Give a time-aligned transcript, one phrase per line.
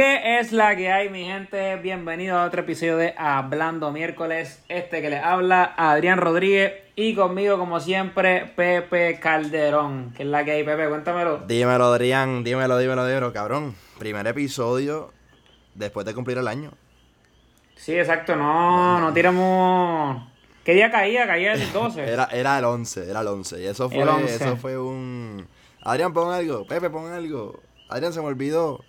[0.00, 1.76] ¿Qué es la que hay, mi gente?
[1.76, 4.64] Bienvenido a otro episodio de Hablando Miércoles.
[4.70, 6.72] Este que les habla, Adrián Rodríguez.
[6.96, 10.14] Y conmigo, como siempre, Pepe Calderón.
[10.16, 10.88] ¿Qué es la que hay, Pepe?
[10.88, 11.40] Cuéntamelo.
[11.46, 12.42] Dímelo, Adrián.
[12.42, 13.74] Dímelo, dímelo, dímelo, cabrón.
[13.98, 15.12] Primer episodio
[15.74, 16.70] después de cumplir el año.
[17.76, 18.36] Sí, exacto.
[18.36, 20.26] No, no tiramos...
[20.64, 21.26] ¿Qué día caía?
[21.26, 22.02] Caía el 12.
[22.10, 23.62] Era, era el 11, era el 11.
[23.62, 24.34] Y eso fue, El 11.
[24.34, 25.46] eso fue un...
[25.82, 26.66] Adrián, pon algo.
[26.66, 27.60] Pepe, pon algo.
[27.90, 28.80] Adrián, se me olvidó.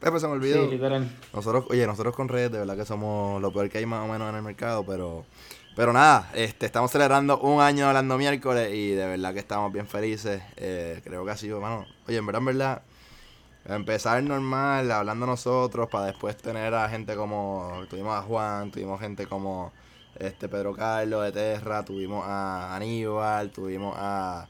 [0.00, 0.64] Pepe, se me olvidó.
[0.64, 1.08] Sí, literal.
[1.34, 4.10] Nosotros, oye, nosotros con redes, de verdad que somos lo peor que hay más o
[4.10, 5.26] menos en el mercado, pero,
[5.76, 9.86] pero nada, este, estamos celebrando un año hablando miércoles y de verdad que estamos bien
[9.86, 10.42] felices.
[10.56, 12.82] Eh, creo que ha sido, mano, oye, en verdad, en verdad,
[13.66, 19.26] empezar normal, hablando nosotros, para después tener a gente como, tuvimos a Juan, tuvimos gente
[19.26, 19.70] como
[20.18, 24.48] este Pedro Carlos de Terra, tuvimos a Aníbal, tuvimos a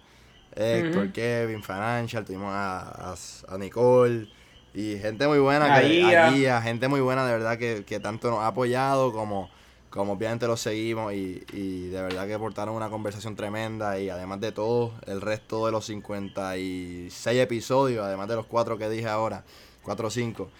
[0.54, 1.12] Héctor, Ujú.
[1.12, 3.14] Kevin, Financial, tuvimos a, a,
[3.48, 4.28] a Nicole.
[4.74, 6.28] Y gente muy buena, A que, Gia.
[6.28, 9.50] a Gia, gente muy buena de verdad que, que tanto nos ha apoyado como,
[9.90, 14.40] como obviamente los seguimos y, y de verdad que aportaron una conversación tremenda y además
[14.40, 19.42] de todo, el resto de los 56 episodios, además de los cuatro que dije ahora,
[19.82, 20.50] 4 o 5,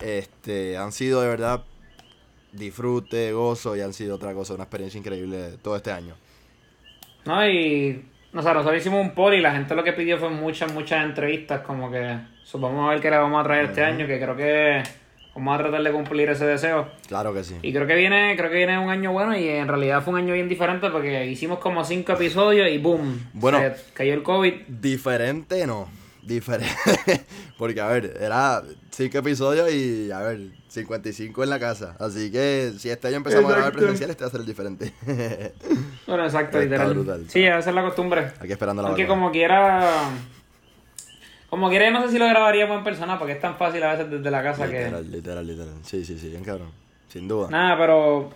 [0.00, 1.64] este, han sido de verdad
[2.52, 6.14] disfrute, gozo y han sido otra cosa, una experiencia increíble todo este año.
[7.24, 8.04] No, y...
[8.34, 11.04] O sea, nosotros hicimos un poll y la gente lo que pidió fue muchas, muchas
[11.04, 12.18] entrevistas, como que...
[12.46, 14.82] so, vamos a ver qué le vamos a traer este año, que creo que
[15.34, 16.88] vamos a tratar de cumplir ese deseo.
[17.08, 17.56] Claro que sí.
[17.62, 20.20] Y creo que viene, creo que viene un año bueno y en realidad fue un
[20.20, 23.58] año bien diferente porque hicimos como cinco episodios y boom, Bueno.
[23.58, 24.54] se cayó el COVID.
[24.68, 25.88] Diferente no.
[26.22, 26.74] Diferente.
[27.56, 31.94] Porque, a ver, era cinco episodios y, a ver, 55 en la casa.
[32.00, 33.78] Así que si este año empezamos a grabar Exacto.
[33.78, 34.92] presencial, este va a ser el diferente.
[36.08, 36.94] Bueno, exacto, literal.
[36.94, 37.24] brutal.
[37.28, 38.32] Sí, esa es la costumbre.
[38.40, 39.20] Aquí esperando la Aunque vacuna.
[39.20, 39.88] como quiera,
[41.56, 44.10] como quiera, no sé si lo grabaríamos en persona porque es tan fácil a veces
[44.10, 44.84] desde la casa que...
[44.84, 45.74] Literal, literal, literal.
[45.82, 46.68] Sí, sí, sí, bien cabrón.
[47.08, 47.48] Sin duda.
[47.48, 48.28] Nada, pero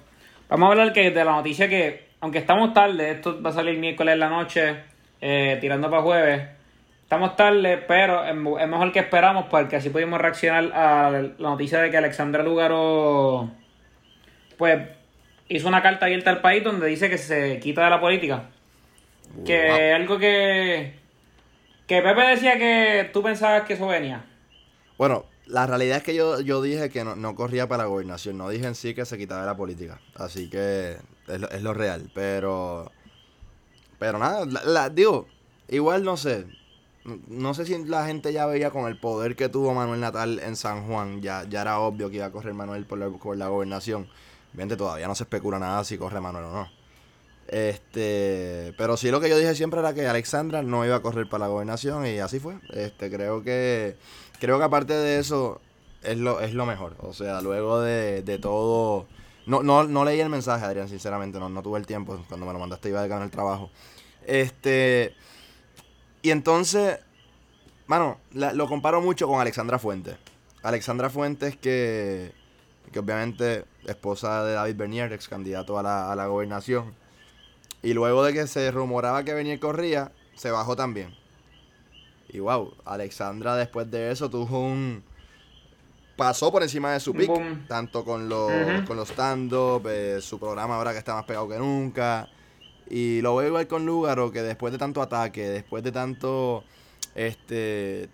[0.49, 3.79] vamos a hablar que de la noticia que, aunque estamos tarde, esto va a salir
[3.79, 4.75] miércoles en la noche,
[5.21, 6.49] eh, tirando para jueves.
[7.03, 11.91] Estamos tarde, pero es mejor que esperamos porque así pudimos reaccionar a la noticia de
[11.91, 13.51] que Alexandra Lugaro,
[14.57, 14.81] pues,
[15.47, 18.45] hizo una carta abierta al país donde dice que se quita de la política.
[19.45, 21.00] Que es algo que,
[21.91, 24.25] que Pepe decía que tú pensabas que eso venía.
[24.97, 28.39] Bueno, la realidad es que yo, yo dije que no, no corría para la gobernación.
[28.39, 30.01] No dije en sí que se quitaba de la política.
[30.15, 32.09] Así que es lo, es lo real.
[32.15, 32.93] Pero.
[33.99, 35.27] Pero nada, la- digo,
[35.67, 36.47] igual no sé.
[37.27, 40.55] No sé si la gente ya veía con el poder que tuvo Manuel Natal en
[40.55, 41.21] San Juan.
[41.23, 44.09] Ya, ya era obvio que iba a correr Manuel por la, por la gobernación.
[44.51, 46.80] Obviamente todavía no se especula nada si corre Manuel o no.
[47.53, 51.29] Este, pero sí lo que yo dije siempre era que Alexandra no iba a correr
[51.29, 52.55] para la gobernación y así fue.
[52.73, 53.97] Este, creo que
[54.39, 55.61] creo que aparte de eso
[56.03, 56.95] es lo es lo mejor.
[57.01, 59.09] O sea, luego de, de todo
[59.47, 62.25] no, no, no leí el mensaje, Adrián, sinceramente, no, no tuve el tiempo.
[62.29, 63.69] Cuando me lo mandaste iba de camino al trabajo.
[64.27, 65.15] Este,
[66.23, 67.01] y entonces,
[68.33, 70.17] la- lo comparo mucho con Alexandra Fuentes.
[70.63, 72.33] Alexandra Fuentes que,
[72.93, 76.95] que obviamente esposa de David Bernier, ex candidato a la, a la gobernación.
[77.83, 81.15] Y luego de que se rumoraba que Bernier corría, se bajó también.
[82.29, 85.03] Y wow, Alexandra después de eso tuvo un...
[86.17, 87.65] Pasó por encima de su pick, boom.
[87.67, 88.53] tanto con los,
[88.87, 92.29] con los stand-up, eh, su programa ahora que está más pegado que nunca.
[92.91, 96.63] Y lo veo igual con Lúgaro, que después de tanto ataque, después de tanto,
[97.15, 98.11] este,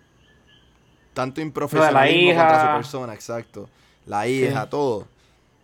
[1.13, 2.47] tanto improfesionalismo hija.
[2.47, 3.69] contra su persona, exacto.
[4.05, 4.69] La hija, Sí.
[4.69, 5.07] todo.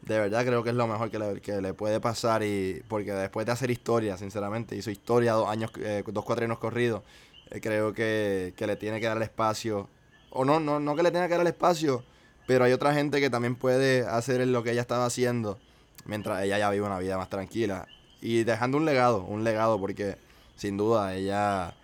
[0.06, 3.53] De verdad creo que es lo mejor que le, puede pasar y porque después de
[3.53, 7.03] hacer historia, sinceramente, hizo historia dos años, eh, dos cuatrinos corridos,
[7.52, 9.88] eh, creo que, que le tiene que dar el espacio.
[10.30, 12.03] O no, no, no que le tenga que dar el espacio,
[12.47, 15.58] pero hay otra gente que también puede hacer lo que ella estaba haciendo
[16.06, 17.88] mientras ella ya vive una vida más tranquila.
[18.22, 20.18] Y dejando un legado, un legado, porque
[20.56, 21.76] sin duda ella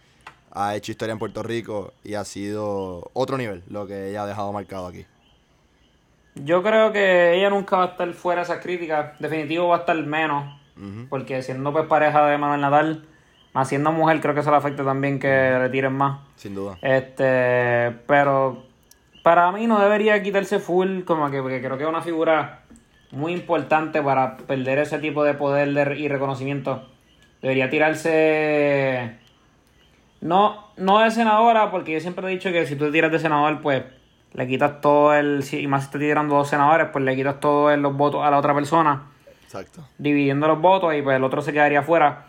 [0.51, 4.27] ha hecho historia en Puerto Rico y ha sido otro nivel lo que ella ha
[4.27, 5.05] dejado marcado aquí.
[6.35, 9.17] Yo creo que ella nunca va a estar fuera de esas críticas.
[9.19, 10.55] Definitivo va a estar menos.
[11.09, 13.03] Porque siendo pues pareja de Manuel Nadal,
[13.53, 15.27] más siendo mujer, creo que eso le afecta también que
[15.59, 16.19] le tiren más.
[16.37, 16.77] Sin duda.
[16.81, 18.63] Este, pero
[19.21, 22.61] para mí no debería quitarse full, como que porque creo que es una figura
[23.11, 26.87] muy importante para perder ese tipo de poder de- y reconocimiento.
[27.41, 29.17] Debería tirarse.
[30.21, 33.19] No, no de senadora, porque yo siempre he dicho que si tú te tiras de
[33.19, 33.83] senador, pues
[34.33, 35.43] le quitas todo el.
[35.51, 38.37] Y más si estás tirando dos senadores, pues le quitas todos los votos a la
[38.37, 39.03] otra persona
[39.43, 39.87] Exacto.
[39.97, 42.25] dividiendo los votos y pues el otro se quedaría fuera.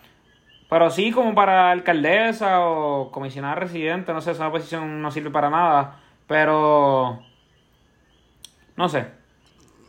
[0.69, 5.51] Pero sí, como para alcaldesa o comisionada residente, no sé, esa posición no sirve para
[5.51, 6.01] nada.
[6.27, 7.21] Pero
[8.77, 9.07] No sé.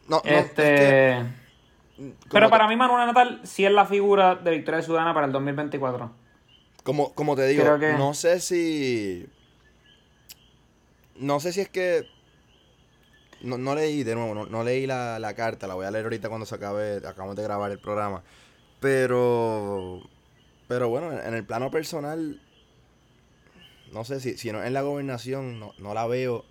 [0.09, 1.11] No, no, este.
[1.19, 5.27] es que, pero para mí, Manuel Natal sí es la figura de Victoria Ciudadana para
[5.27, 6.11] el 2024.
[6.83, 9.27] Como, como te digo, que- no sé si.
[11.21, 12.07] No sé si es que.
[13.41, 16.05] No, no leí, de nuevo, no, no leí la, la carta, la voy a leer
[16.05, 16.97] ahorita cuando se acabe.
[16.97, 18.23] Acabamos de grabar el programa.
[18.79, 20.01] Pero.
[20.67, 22.41] Pero bueno, en el plano personal.
[23.93, 26.45] No sé si, si no en la gobernación, no, no la veo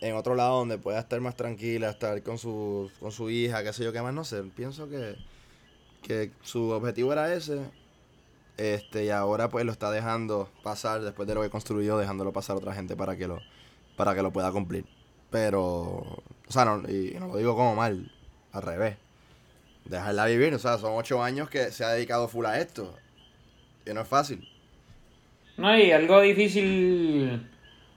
[0.00, 3.72] en otro lado donde pueda estar más tranquila, estar con su, con su hija, qué
[3.72, 4.42] sé yo, qué más, no sé.
[4.44, 5.16] Pienso que,
[6.02, 7.60] que su objetivo era ese.
[8.56, 12.54] Este, y ahora pues lo está dejando pasar después de lo que construyó, dejándolo pasar
[12.54, 13.40] a otra gente para que lo,
[13.96, 14.84] para que lo pueda cumplir.
[15.30, 18.10] Pero, o sea, no, y no lo digo como mal,
[18.52, 18.96] al revés.
[19.84, 22.94] Dejarla vivir, o sea, son ocho años que se ha dedicado full a esto.
[23.86, 24.48] Y no es fácil.
[25.56, 27.48] No, y algo difícil,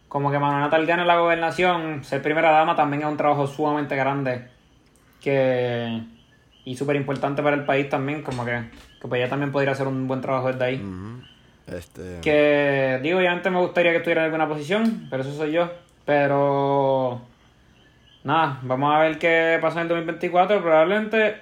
[0.07, 3.95] como que Manuel Natal gane la gobernación, ser primera dama también es un trabajo sumamente
[3.95, 4.47] grande
[5.21, 6.03] que
[6.65, 8.51] y súper importante para el país también, como que,
[9.01, 10.83] que pues ella también podría hacer un buen trabajo desde ahí.
[11.65, 15.71] Este, Que digo, obviamente me gustaría que estuviera en alguna posición, pero eso soy yo.
[16.07, 17.21] Pero
[18.23, 20.61] nada, vamos a ver qué pasa en el 2024.
[20.61, 21.35] Probablemente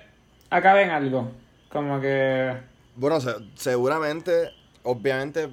[0.50, 1.32] acabe en algo.
[1.70, 2.54] Como que
[2.96, 4.52] Bueno, se- seguramente,
[4.84, 5.50] obviamente,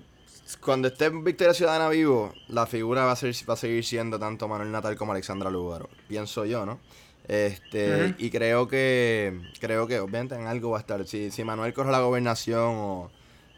[0.60, 4.48] cuando esté Victoria Ciudadana vivo, la figura va a, ser, va a seguir siendo tanto
[4.48, 5.90] Manuel Natal como Alexandra Lugaro.
[6.08, 6.80] Pienso yo, ¿no?
[7.28, 11.06] Este, y creo que, creo que obviamente en algo va a estar.
[11.06, 13.10] Si, si Manuel corre la gobernación o,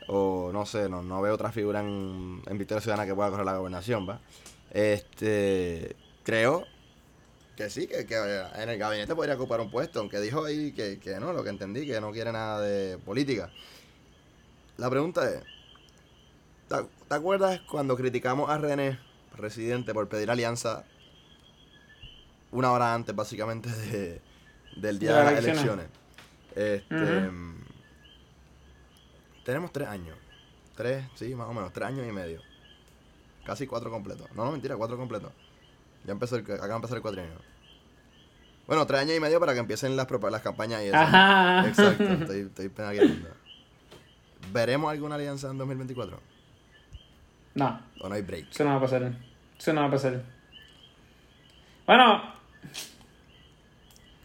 [0.08, 3.46] o no sé, no, no veo otra figura en, en Victoria Ciudadana que pueda correr
[3.46, 4.20] la gobernación, ¿va?
[4.74, 5.94] Este,
[6.24, 6.66] creo
[7.56, 8.16] que sí, que, que
[8.56, 11.50] en el gabinete podría ocupar un puesto, aunque dijo ahí que, que no, lo que
[11.50, 13.50] entendí, que no quiere nada de política.
[14.76, 15.40] La pregunta es,
[16.68, 18.98] ¿te, acuerdas cuando criticamos a René,
[19.36, 20.84] residente, por pedir alianza
[22.50, 24.20] una hora antes, básicamente, de,
[24.74, 25.86] del día De las elecciones.
[26.56, 27.30] Este.
[29.44, 30.16] Tenemos tres años.
[30.76, 32.40] Tres, sí, más o menos, tres años y medio.
[33.44, 34.26] Casi cuatro completos.
[34.35, 35.31] No, no, mentira, cuatro completos.
[36.05, 37.35] Ya empezó el, acaba de empezar el cuatrienio.
[38.67, 40.96] Bueno, tres años y medio para que empiecen las, las campañas y eso.
[40.96, 41.67] Ajá.
[41.69, 43.29] Exacto, estoy, estoy penalizando.
[44.52, 46.19] ¿Veremos alguna alianza en 2024?
[47.55, 48.50] no, ¿O no hay break?
[48.50, 49.12] eso no va a pasar.
[49.58, 50.23] Eso no va a pasar.
[51.87, 52.35] Bueno,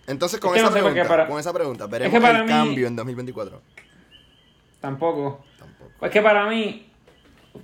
[0.08, 2.22] Entonces, con, Es que esa no sé, porque pregunta, para- con esa pregunta, ¿veremos que
[2.22, 3.62] para el mí- cambio en 2024?
[4.80, 5.44] tampoco.
[5.58, 6.06] Tampoco.
[6.06, 6.89] Es que para mí,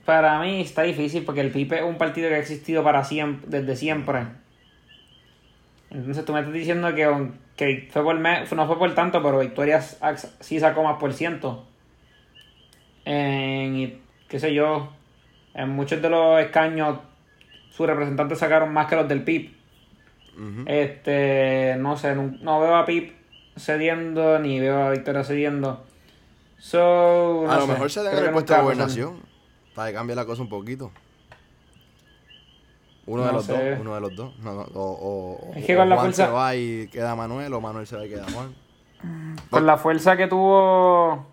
[0.06, 3.48] para mí está difícil porque el PIB es un partido que ha existido para siempre,
[3.60, 4.24] desde siempre.
[5.90, 9.40] Entonces tú me estás diciendo que, que fue por me- no fue por tanto, pero
[9.40, 9.98] Victoria s-
[10.40, 11.66] sí sacó más por ciento.
[13.06, 14.92] En, qué sé yo,
[15.54, 17.00] en muchos de los escaños
[17.70, 19.52] sus representantes sacaron más que los del PIB.
[20.38, 20.64] Ujú.
[20.66, 23.14] Este, no sé, no, no veo a Pip
[23.58, 25.86] cediendo ni veo a Victoria cediendo.
[26.58, 29.20] So, no a lo sé, mejor se de va a gobernación.
[29.76, 30.92] Para que cambie la cosa un poquito.
[33.08, 33.72] Uno de los sé.
[33.72, 34.40] dos, uno de los dos.
[34.40, 37.16] No, no, o, o, Es que o con la Juan fuerza- se va y queda
[37.16, 38.56] Manuel, o Manuel se va y queda Juan.
[39.52, 41.26] Con la fuerza que tuvo,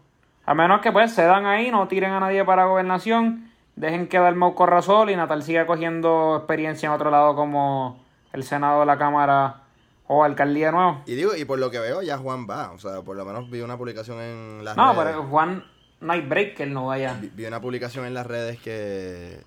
[0.45, 4.19] a menos que pues se dan ahí, no tiren a nadie para gobernación, dejen que
[4.19, 8.03] Dalmau corra solo y Natal siga cogiendo experiencia en otro lado como
[8.35, 9.63] el Senado, la Cámara
[10.09, 11.01] o alcaldía de nuevo.
[11.07, 12.73] Y digo, y por lo que veo, ya Juan va.
[12.73, 15.05] O sea, por lo menos vi una publicación en las No, redes.
[15.07, 15.65] pero Juan,
[16.03, 17.17] no hay break que él no vaya.
[17.21, 19.41] Vi, vi una publicación en las redes que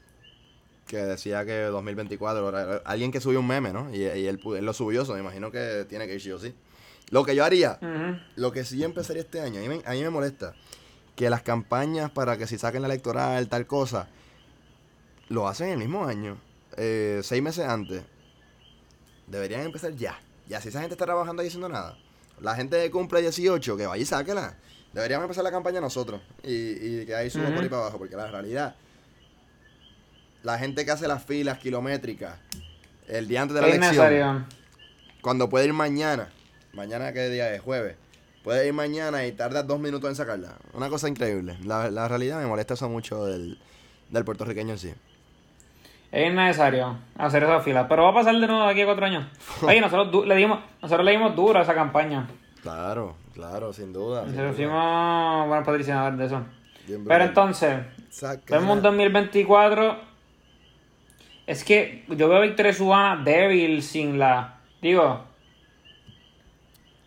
[0.87, 3.89] que decía que 2024 era- alguien que subió un meme, ¿no?
[3.93, 6.37] Y, y él, él lo subió, so me imagino que tiene que ir sí o
[6.39, 6.53] sí.
[7.09, 7.79] Lo que yo haría,
[8.35, 10.53] lo que sí empezaría este año, a mí, me, a mí me molesta
[11.15, 14.07] que las campañas para que si saquen la electoral, tal cosa,
[15.29, 16.37] lo hacen el mismo año,
[16.77, 18.03] eh, seis meses antes.
[19.27, 20.19] Deberían empezar ya.
[20.47, 21.97] Ya, si esa gente está trabajando y haciendo nada.
[22.41, 24.55] La gente que cumple 18, que vaya y sáquela.
[24.95, 26.21] Deberíamos empezar la campaña nosotros.
[26.41, 27.97] Y, y que ahí suba por ahí para abajo.
[27.97, 28.75] Porque la realidad,
[30.41, 32.35] la gente que hace las filas kilométricas
[33.09, 34.45] el día antes de la Es elección,
[35.21, 36.29] cuando puede ir mañana,
[36.73, 37.97] mañana qué día es, jueves,
[38.41, 40.55] puede ir mañana y tarda dos minutos en sacarla.
[40.73, 41.57] Una cosa increíble.
[41.65, 43.59] La, la realidad me molesta eso mucho del,
[44.09, 44.93] del puertorriqueño en sí.
[46.09, 47.87] Es innecesario hacer esa fila.
[47.89, 49.27] Pero va a pasar de nuevo de aquí a cuatro años.
[49.61, 52.27] Oye, nosotros le dimos, nosotros le dimos duro a esa campaña.
[52.61, 54.21] Claro, claro, sin duda.
[54.23, 54.67] sin Nosotros duda.
[54.67, 56.37] fuimos buenos patrocinadores de eso.
[56.87, 57.27] Bien Pero brutal.
[57.27, 57.79] entonces,
[58.49, 59.97] vemos un 2024.
[61.45, 64.55] Es que yo veo a Victoria Ciudadana débil sin la.
[64.81, 65.21] Digo,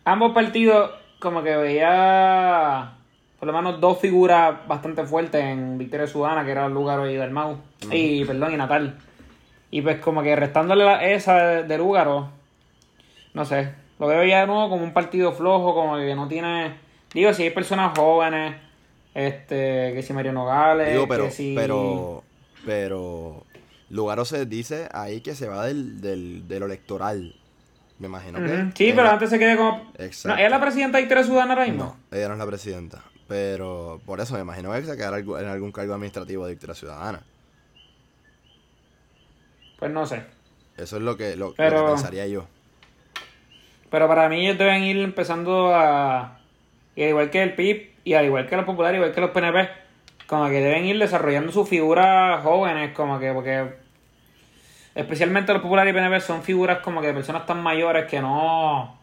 [0.05, 2.93] ambos partidos, como que veía
[3.39, 7.57] por lo menos dos figuras bastante fuertes en Victoria Ciudadana, que eran Lúgaro y Dalmau.
[7.91, 8.97] Y, perdón, y Natal.
[9.71, 12.29] Y pues, como que restándole la- esa de, de Lúgaro,
[13.33, 16.77] no sé, lo veo ya de nuevo como un partido flojo, como que no tiene,
[17.13, 18.55] digo, si hay personas jóvenes,
[19.13, 21.53] este, que si Mario Nogales, Digo, pero, que si...
[21.55, 22.23] pero,
[22.65, 23.43] pero,
[23.89, 27.35] Lugaro se dice ahí que se va del, del, de lo electoral.
[27.97, 28.71] Me imagino que.
[28.75, 29.91] Sí, pero antes se quede como...
[29.97, 30.29] Exacto.
[30.29, 31.83] No, ¿Ella es la presidenta de Victoria Ciudadana ahora mismo?
[31.83, 33.03] No, ella no es la presidenta.
[33.27, 37.21] Pero por eso me imagino que se quedará en algún cargo administrativo de Victoria Ciudadana.
[39.77, 40.23] Pues no sé.
[40.77, 42.47] Eso es lo que, lo, lo que pensaría yo.
[43.89, 46.37] Pero para mí ellos deben ir empezando a...
[46.95, 49.31] Y al igual que el PIB, y al igual que los populares, igual que los
[49.31, 49.69] PNP,
[50.27, 53.73] como que deben ir desarrollando sus figuras jóvenes, como que, porque...
[54.95, 58.97] Especialmente los populares y PNP son figuras como que de personas tan mayores que no...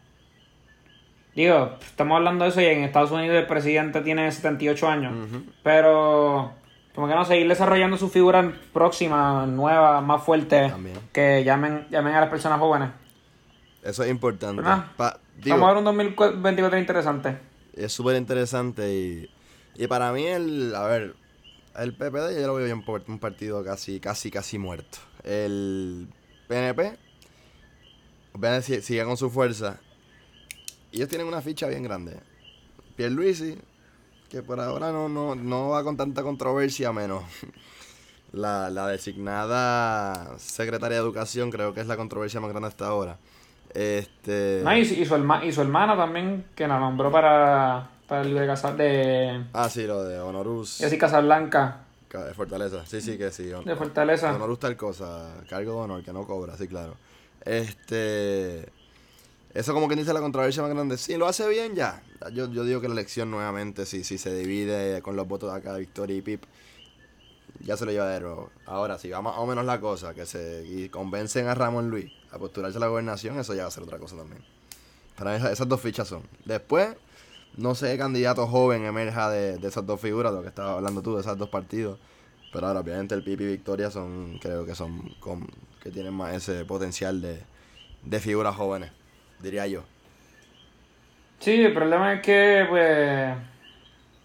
[1.35, 5.13] Digo, estamos hablando de eso y en Estados Unidos el presidente tiene 78 años.
[5.13, 5.45] Ujú.
[5.63, 6.53] Pero
[6.95, 10.97] como que no seguir desarrollando sus figuras próximas, nuevas, más fuertes, También.
[11.13, 12.89] que llamen, llamen a las personas jóvenes.
[13.87, 14.63] Eso es importante.
[14.63, 14.87] ¿Verdad?
[14.97, 17.39] Pa- digo, Vamos a ver un 2024 interesante.
[17.75, 19.31] es súper interesante y,
[19.77, 21.15] y para mí el, a ver,
[21.77, 24.99] el PPD yo lo veo ya un, un partido casi, casi, casi muerto.
[25.23, 26.09] El
[26.49, 26.97] PNP,
[28.35, 29.79] vean si sigue con su fuerza.
[30.93, 32.19] Ellos tienen una ficha bien grande.
[32.97, 33.59] Pierluisi,
[34.31, 37.23] que por ahora no, no, no va con tanta controversia menos.
[38.33, 43.19] La, la designada secretaria de Educación creo que es la controversia más grande hasta ahora.
[43.79, 44.63] Este...
[44.65, 48.35] No, y, y su herma- y su hermana también, que la nombró para, para el
[48.35, 50.79] de Casa de Ah, sí, lo de Honorus.
[50.79, 52.87] Jessy Casablanca, Ca- De Fortaleza.
[52.87, 53.45] Sí, sí, que sí.
[53.65, 54.35] De Fortaleza.
[54.35, 55.35] Honorus tal cosa.
[55.51, 56.95] Cargo de honor que no cobra, sí, claro.
[57.45, 58.67] Este.
[59.53, 60.97] Eso como quien dice la controversia más grande.
[60.97, 62.03] Sí, lo hace bien ya.
[62.33, 65.59] Yo, yo digo que la elección nuevamente, si, si se divide con los votos de
[65.59, 66.43] acá, Victoria y Pip,
[67.61, 68.51] ya se lo lleva de nuevo.
[68.67, 72.11] Ahora, si va más o menos la cosa, que se y convencen a Ramón Luis
[72.37, 74.43] a postularse a la gobernación, eso ya va a ser otra cosa también.
[75.17, 76.23] Para esas, esas dos fichas son.
[76.45, 76.97] Después,
[77.57, 81.03] no sé qué candidato joven emerja de, esas dos figuras, de lo que estabas hablando
[81.03, 81.99] tú, de esos dos partidos.
[82.53, 85.47] Pero ahora, obviamente, el Pipi y Victoria son, creo que son, con,
[85.83, 87.43] que tienen más ese potencial de,
[88.03, 88.93] de figuras jóvenes,
[89.41, 89.85] diría yo.
[91.39, 93.37] Sí, el problema es que, pues,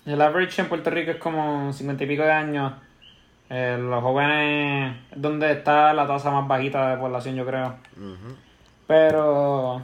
[0.06, 2.74] el average en Puerto Rico es como 50 y pico de años.
[3.54, 7.76] Eh, los jóvenes es donde está la tasa más bajita de población, yo creo.
[8.88, 9.82] Pero,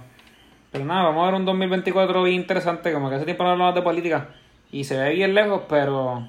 [0.71, 3.75] pero nada, vamos a ver un 2024 bien interesante, como que hace tiempo no hablamos
[3.75, 4.29] de política.
[4.71, 6.27] Y se ve bien lejos, pero,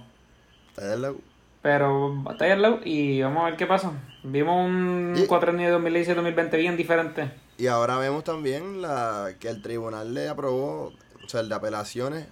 [0.70, 1.16] Está del lado.
[1.62, 3.92] pero está ahí al lado y vamos a ver qué pasa.
[4.22, 7.30] Vimos un Y- 4 de 2016-2020 bien diferente.
[7.56, 10.92] Y ahora vemos también la que el tribunal le aprobó,
[11.24, 12.26] o sea, el de apelaciones,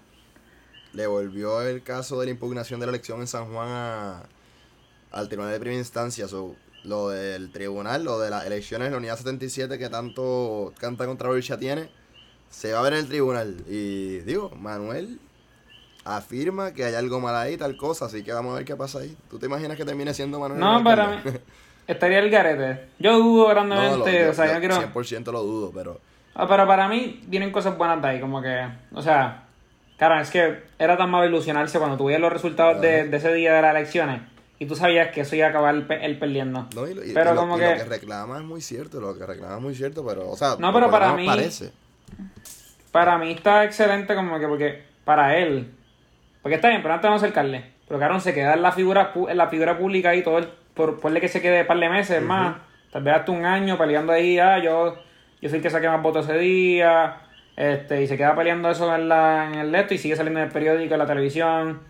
[0.93, 4.23] le volvió el caso de la impugnación de la elección en San Juan a-
[5.13, 6.29] al tribunal de primera instancia.
[6.29, 11.07] So, lo del tribunal, lo de las elecciones de la unidad 77 que tanto tanta
[11.07, 11.89] controversia tiene,
[12.49, 13.57] se va a ver en el tribunal.
[13.69, 15.19] Y digo, Manuel
[16.05, 19.01] afirma que hay algo mal ahí, tal cosa, así que vamos a ver qué pasa
[19.01, 19.17] ahí.
[19.29, 20.61] ¿Tú te imaginas que termine siendo Manuel?
[20.61, 21.17] No, para mí
[21.87, 22.87] estaría el garete.
[22.99, 24.77] Yo dudo No, grandemente, lo- o sea, yo yo quiero...
[24.93, 26.01] 100% lo dudo, pero...
[26.35, 29.45] Ah, pero para mí vienen cosas buenas de ahí, como que, o sea,
[29.97, 33.55] cara, es que era tan malo ilusionarse cuando veías los resultados de, de ese día
[33.55, 34.21] de las elecciones
[34.59, 36.67] y tú sabías que eso iba a acabar él, pe- él perdiendo.
[36.75, 38.61] No, y lo, y- pero y lo- como y que, lo que reclama es muy
[38.61, 41.73] cierto, lo que reclama es muy cierto, pero, o sea, No, pero para mí- parece.
[42.93, 45.71] para mí está excelente como que porque para él,
[46.43, 49.13] porque está bien, pero antes no es alcalde, pero claro, se queda en la figura
[49.29, 51.89] en la figura pública y todo el, por ponle que se quede un par de
[51.89, 52.57] meses más,
[52.93, 54.97] tal vez hasta un año peleando ahí, ah, yo,
[55.41, 57.21] yo soy el que saqué más votos ese día,
[57.57, 60.47] este, y se queda peleando eso en la, en el esto y sigue saliendo en
[60.47, 61.81] el periódico, en la televisión,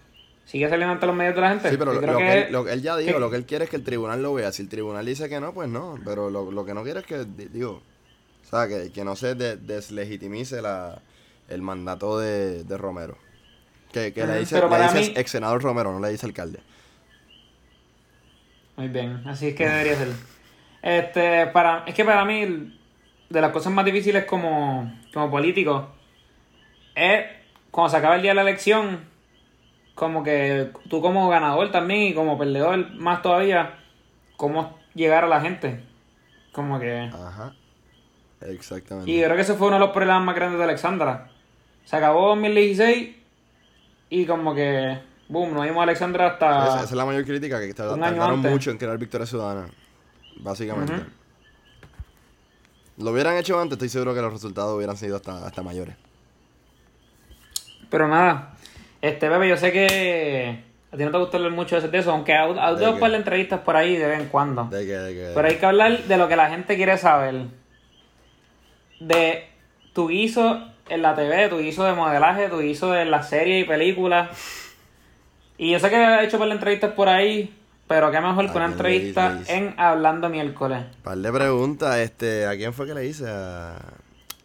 [0.46, 1.70] sigue saliendo ante los medios de la gente.
[1.70, 3.44] Sí, pero lo, que, que- él, lo que él ya dijo, que- lo que él
[3.44, 4.50] quiere es que el tribunal lo vea.
[4.52, 5.98] Si el tribunal dice que no, pues no.
[6.04, 7.82] Pero lo, lo que no quiere es que, di- digo,
[8.44, 11.02] o sea, que, que no se de- deslegitimice la,
[11.48, 13.18] el mandato de, de Romero.
[13.92, 16.60] Que, que le dice, le dice mí- ex senador Romero, no le dice alcalde.
[18.76, 20.08] Muy bien, así es que debería ser.
[20.82, 22.76] Este, para, es que para mí,
[23.30, 25.88] de las cosas más difíciles como, como político,
[26.94, 27.24] es
[27.70, 29.00] cuando se acaba el día de la elección,
[29.96, 33.78] como que tú como ganador también y como perdedor más todavía,
[34.36, 35.82] cómo llegar a la gente.
[36.52, 37.10] Como que...
[37.12, 37.54] Ajá.
[38.42, 39.10] Exactamente.
[39.10, 41.30] Y creo que ese fue uno de los problemas más grandes de Alexandra.
[41.86, 43.16] Se acabó 2016
[44.10, 46.64] y como que, boom, no vimos a Alexandra hasta...
[46.64, 49.68] esa, esa es la mayor crítica, que tardaron mucho en crear Victoria Ciudadana.
[50.36, 51.06] Básicamente.
[52.98, 55.96] Lo hubieran hecho antes, estoy seguro que los resultados hubieran sido hasta, hasta mayores.
[57.88, 58.56] Pero nada,
[59.08, 62.32] este bebé, yo sé que a ti no te gusta hablar mucho de eso, aunque
[62.32, 64.64] hay hay ¿De dos par de entrevistas por ahí de vez en cuando.
[64.64, 67.42] De Pero hay que hablar de lo que la gente quiere saber.
[69.00, 69.46] De
[69.92, 73.68] tu guiso en la TV, tu guiso de modelaje, tu guiso de las series y
[73.68, 74.30] películas.
[75.58, 77.54] Y yo sé que has hecho par de entrevistas por ahí,
[77.88, 80.84] pero qué mejor que una ¿A quién le entrevista en Hablando Miércoles.
[81.02, 83.26] Par de preguntas, este, ¿a quién fue que le hice?
[83.28, 83.76] A-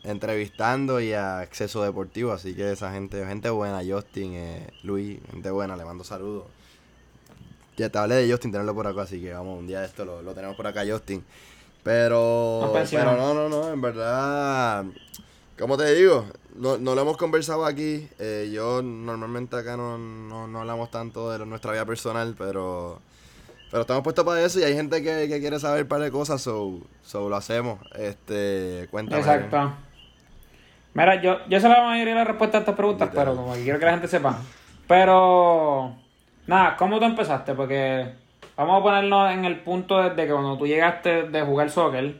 [0.03, 5.51] entrevistando y a Acceso Deportivo, así que esa gente, gente buena, Justin, eh, Luis, gente
[5.51, 6.45] buena, le mando saludos.
[7.77, 10.03] Ya te hablé de Justin, tenerlo por acá, así que vamos, un día de esto
[10.05, 11.23] lo, lo tenemos por acá, Justin.
[11.83, 12.59] Pero,
[12.99, 14.85] pero no, no, no, en verdad,
[15.57, 18.07] como te digo, no, no lo hemos conversado aquí.
[18.19, 22.99] eh, yo normalmente acá no, no, no hablamos tanto de lo- nuestra vida personal, pero
[23.71, 26.11] pero estamos puestos para eso y hay gente que, que quiere saber un par de
[26.11, 27.79] cosas, so, so lo hacemos.
[27.95, 29.21] Este, cuéntame.
[29.21, 29.73] Exacto.
[30.93, 33.63] Mira, yo, yo sé la mayoría de las respuestas a estas preguntas, pero como que
[33.63, 34.39] quiero que la gente sepa.
[34.87, 35.95] Pero,
[36.47, 37.53] nada, ¿cómo tú empezaste?
[37.53, 38.13] Porque
[38.57, 42.19] vamos a ponernos en el punto desde que cuando tú llegaste de jugar soccer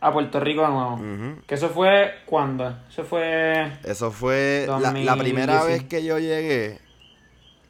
[0.00, 1.36] a Puerto Rico de nuevo.
[1.46, 2.76] Que eso fue, ¿cuándo?
[2.88, 3.72] Eso fue...
[3.84, 5.16] Eso fue la, la 2010.
[5.18, 6.78] primera vez que yo llegué,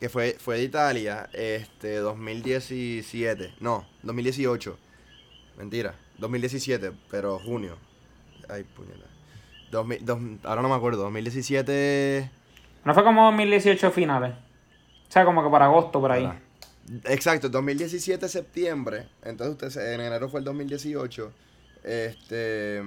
[0.00, 3.54] que fue, fue de Italia, este, 2017.
[3.60, 4.78] No, 2018.
[5.58, 7.76] Mentira, 2017, pero junio.
[8.48, 9.07] Ay, puñeta.
[9.70, 12.30] 2000 dos- ahora no me acuerdo, 2017...
[12.84, 14.32] No fue como 2018 finales.
[15.08, 16.24] O sea, como que para agosto por ahí.
[16.24, 16.40] Ahora.
[17.04, 19.08] Exacto, 2017 septiembre.
[19.22, 21.32] Entonces usted en enero fue el 2018.
[21.84, 22.82] Este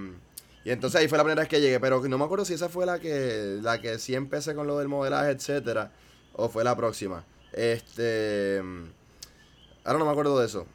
[0.64, 2.70] y entonces ahí fue la primera vez que llegué, pero no me acuerdo si esa
[2.70, 5.92] fue la que la que sí empecé con lo del modelaje, etcétera,
[6.34, 7.24] o fue la próxima.
[7.52, 8.62] Este
[9.84, 10.68] ahora no me acuerdo de eso.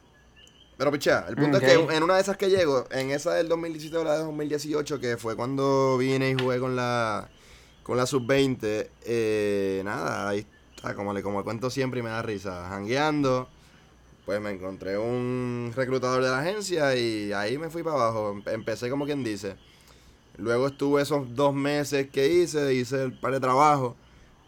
[0.77, 3.47] Pero pichea, el punto es que en una de esas que llego, en esa del
[3.49, 7.29] 2017 o la de 2018, que fue cuando vine y jugué con la
[7.83, 12.21] con la sub-20, eh, nada, ahí está, como le como cuento siempre y me da
[12.21, 13.47] risa, jangueando,
[14.25, 18.43] pues me encontré un reclutador de la agencia y ahí me fui para abajo, Em-
[18.53, 19.55] empecé como quien dice.
[20.37, 23.95] Luego estuve esos dos meses que hice, hice el par de trabajo,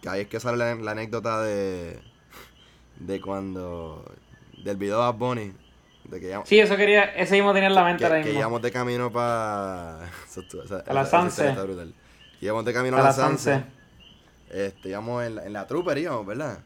[0.01, 1.97] que ahí es que sale la, la anécdota de,
[2.99, 4.03] de cuando,
[4.63, 5.53] del video de Bad Bunny,
[6.09, 8.33] de que ya- Sí, eso quería, ese mismo tenía en la mente que, ahora que
[8.33, 9.99] íbamos de camino para...
[10.87, 11.55] A la Sanse.
[12.41, 13.51] Íbamos de camino a, A la Sanse.
[13.53, 13.65] Sanse.
[14.49, 16.59] Este, íbamos en la, en la Trooper, íbamos, ¿verdad?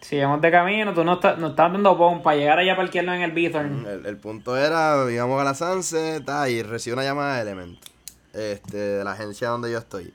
[0.00, 2.76] Sí, vamos de camino, tú nos, está- nos estabas dando pon para llegar allá a
[2.76, 3.86] parquearnos en el Bithorn.
[3.86, 7.78] El, el punto era, íbamos a la Sanse, ta, y recibí una llamada de Element.
[8.32, 10.12] Este, de la agencia donde yo estoy.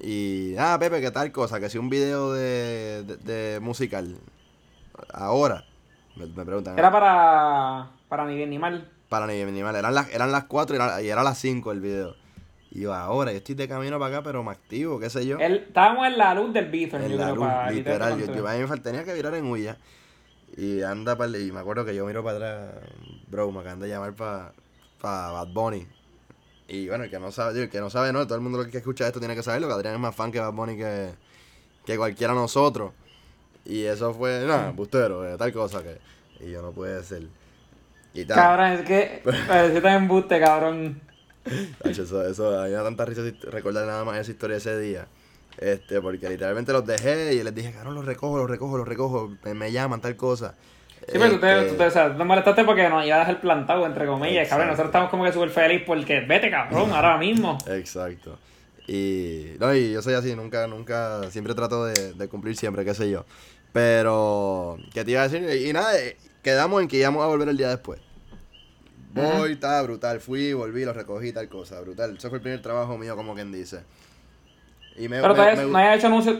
[0.00, 1.58] Y, ah, Pepe, ¿qué tal cosa?
[1.58, 4.16] Que si un video de, de, de musical.
[5.12, 5.64] Ahora.
[6.16, 6.78] Me, me preguntan.
[6.78, 8.90] Era para, para ni bien ni mal.
[9.08, 9.76] Para ni bien ni mal.
[9.76, 12.16] Eran las, eran las 4 y era, y era las 5 el video.
[12.70, 15.38] Y yo, ahora, yo estoy de camino para acá, pero me activo, qué sé yo.
[15.38, 18.18] Él, estábamos en la luz del Bithorn, En yo la creo, luz, para literal.
[18.18, 19.78] Yo, a mí me tenía que virar en huya.
[20.56, 22.74] Y anda para Y me acuerdo que yo miro para atrás.
[23.28, 24.52] Bro, me acaban de llamar para
[25.00, 25.86] Bad Bunny.
[26.68, 28.78] Y bueno, el que no sabe, el que no sabe, no, todo el mundo que
[28.78, 31.10] escucha esto tiene que saberlo, que Adrián es más fan que Bad Bunny que,
[31.84, 32.92] que cualquiera de nosotros.
[33.66, 35.98] Y eso fue, nada, bustero, eh, tal cosa que.
[36.44, 37.22] Y yo no puede ser.
[38.14, 38.36] Y tal.
[38.36, 41.00] Cabrón, es que parecía tan embuste, cabrón.
[41.84, 44.78] Eso, eso, a mí me da tanta risa recordar nada más esa historia de ese
[44.78, 45.06] día.
[45.58, 49.36] Este, porque literalmente los dejé y les dije, cabrón, los recojo, los recojo, los recojo,
[49.44, 50.54] me, me llaman, tal cosa.
[51.08, 53.20] Sí, pero tú te, Este, tú te, o sea, te molestaste porque nos iba a
[53.20, 54.68] dejar plantado, entre comillas, cabrón.
[54.68, 57.58] Nosotros estamos como que súper feliz porque vete, cabrón, ahora mismo.
[57.68, 58.38] Exacto.
[58.88, 62.94] Y, no, y yo soy así, nunca, nunca, siempre trato de, de cumplir siempre, qué
[62.94, 63.24] sé yo.
[63.76, 65.66] Pero, ¿qué te iba a decir?
[65.66, 68.00] Y, nada, eh, quedamos en que íbamos a volver el día después.
[69.12, 72.16] Voy, está brutal, fui, volví, lo recogí, tal cosa, brutal.
[72.16, 73.80] Eso fue el primer trabajo mío, como quien dice.
[74.96, 76.38] Y me, Pero me- no hayas hecho anuncios,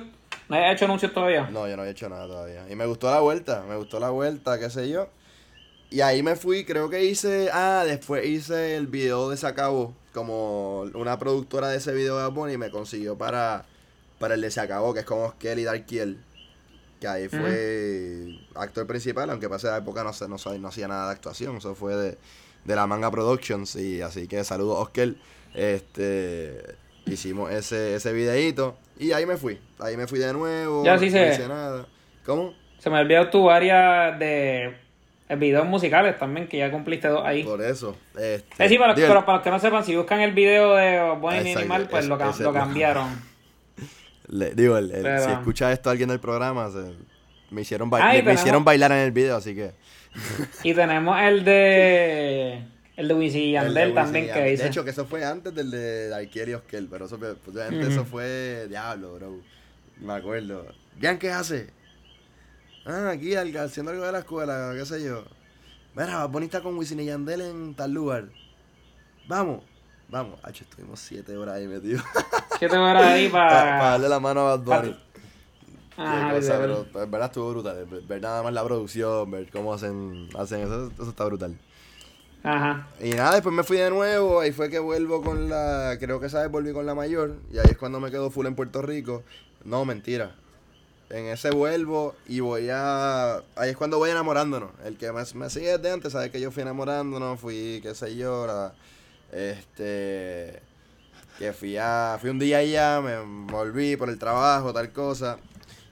[0.48, 1.42] no hayas hecho anuncios todavía.
[1.50, 2.64] No, yo no había hecho nada todavía.
[2.70, 5.10] Y me gustó la vuelta, me gustó la vuelta, qué sé yo.
[5.90, 10.80] Y ahí me fui, creo que hice, ah, después hice el video de Sacabo, como
[10.94, 13.66] una productora de ese video de Bad Bunny me consiguió para,
[14.18, 16.18] para el de Se Acabó, que es con Oskel y Darkiel.
[17.00, 21.06] Que ahí fue actor principal, aunque para esa época no, no, sabía- no hacía nada
[21.06, 22.18] de actuación, eso fue de,
[22.64, 25.18] de la Manga Productions, y así que saludos Oskel.
[25.54, 26.62] Este,
[27.06, 31.06] hicimos ese, ese videíto, y ahí me fui, ahí me fui de nuevo, Ya sí
[31.06, 31.28] no sé.
[31.34, 31.86] hice nada.
[32.24, 32.54] ¿Cómo?
[32.78, 34.74] Se me olvidó tu área de
[35.38, 37.42] videos musicales también, que ya cumpliste dos ahí.
[37.44, 37.94] Por eso.
[38.18, 41.54] Este, pero, digo, pero para los que no sepan, si buscan el video de Bonnie
[41.54, 43.35] Animal, pues es- lo, lo cambiaron.
[44.28, 46.94] le- digo, el- el- Pero- si escucha esto alguien del programa, se-
[47.50, 49.72] me, hicieron ba- Ah, me, hicieron bailar en el video, así que...
[50.62, 52.64] Y tenemos el de.
[52.96, 54.62] El de Wisin Yandel Wisin también y que dice.
[54.62, 57.54] De hecho, que eso fue antes del de Darkiel y Oskel, pero eso, fue- pues,
[57.56, 59.40] obviamente eso fue diablo, bro.
[60.00, 60.66] Me acuerdo.
[60.98, 61.68] ¿Gian qué hace?
[62.86, 65.24] Ah, aquí al- haciendo algo de la escuela, qué sé yo.
[65.94, 68.28] Mira, está con Wisin y Yandel en tal lugar.
[69.28, 69.62] Vamos.
[70.08, 72.02] Vamos, H, estuvimos siete horas ahí metidos.
[72.58, 73.90] Siete horas ahí para para...
[73.90, 74.96] darle la mano a Bad Bunny.
[75.96, 77.86] Qué cosa, pero en verdad estuvo brutal.
[77.86, 81.56] Ver, ver nada más la producción, ver cómo hacen, hacen eso, eso está brutal.
[82.42, 82.86] Ajá.
[83.00, 86.26] Y nada, después me fui de nuevo, ahí fue que vuelvo con la, creo que
[86.26, 88.82] esa vez volví con la mayor, y ahí es cuando me quedo full en Puerto
[88.82, 89.22] Rico.
[89.64, 90.34] No, mentira.
[91.08, 94.70] En ese vuelvo y voy a, ahí es cuando voy enamorándonos.
[94.84, 98.16] El que me, me sigue desde antes sabe que yo fui enamorándonos, fui, qué sé
[98.16, 98.74] yo, la-
[99.32, 100.62] este,
[101.38, 103.18] que fui a, fui un día allá, me
[103.50, 105.38] volví por el trabajo, tal cosa.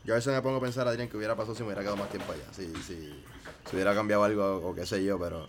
[0.04, 1.96] Yo a veces me pongo a pensar, Adrián, que hubiera pasado si me hubiera quedado
[1.96, 3.22] más tiempo allá, si, si,
[3.68, 5.48] si hubiera cambiado algo o qué sé yo, pero,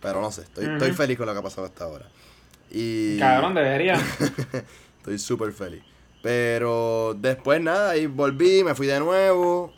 [0.00, 2.06] pero no sé, estoy, feliz con lo que ha pasado hasta ahora.
[2.70, 3.94] Y Cabrón, debería.
[4.98, 5.82] estoy súper feliz.
[6.22, 9.72] Pero después nada, ahí volví, me fui de nuevo.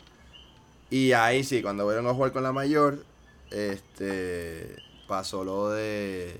[0.89, 3.03] Y ahí sí, cuando volvieron a jugar con la mayor,
[3.49, 4.75] este
[5.07, 6.39] pasó lo de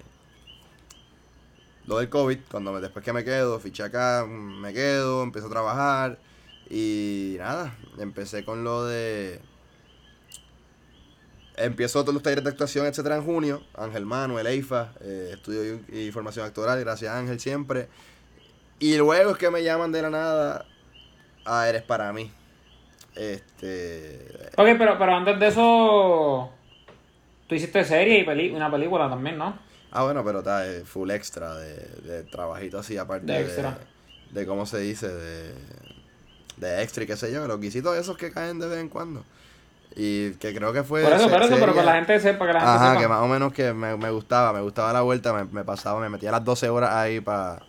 [1.85, 5.51] lo del COVID, cuando me- después que me quedo, fiché acá, me quedo, empiezo a
[5.51, 6.19] trabajar
[6.69, 9.39] y nada, empecé con lo de
[11.55, 13.63] empiezo todos los talleres de actuación, etcétera, en junio.
[13.75, 17.87] Ángel Manuel, EIFA, eh, estudio y, formación actoral, gracias Ángel siempre.
[18.79, 20.65] Y luego es que me llaman de la nada
[21.45, 22.31] a Eres para mí.
[23.15, 24.49] Este.
[24.57, 26.51] Ok, pero, pero antes de eso...
[27.47, 29.59] Tú hiciste serie y peli una película también, ¿no?
[29.95, 33.77] Ah, bueno, pero está eh, full extra de, de trabajito así, aparte De de, extra.
[34.31, 35.53] de cómo se dice, de,
[36.57, 39.23] de extra y qué sé yo, los guisitos esos que caen de vez en cuando.
[39.95, 41.03] Y que creo que fue.
[41.03, 42.89] Por eso, se- por eso, pero que serie- la gente sepa, que la gente Ajá,
[42.89, 43.01] sepa.
[43.01, 45.99] que más o menos que me, me gustaba, me gustaba la vuelta, me, me pasaba,
[46.01, 47.59] me metía las 12 horas ahí para...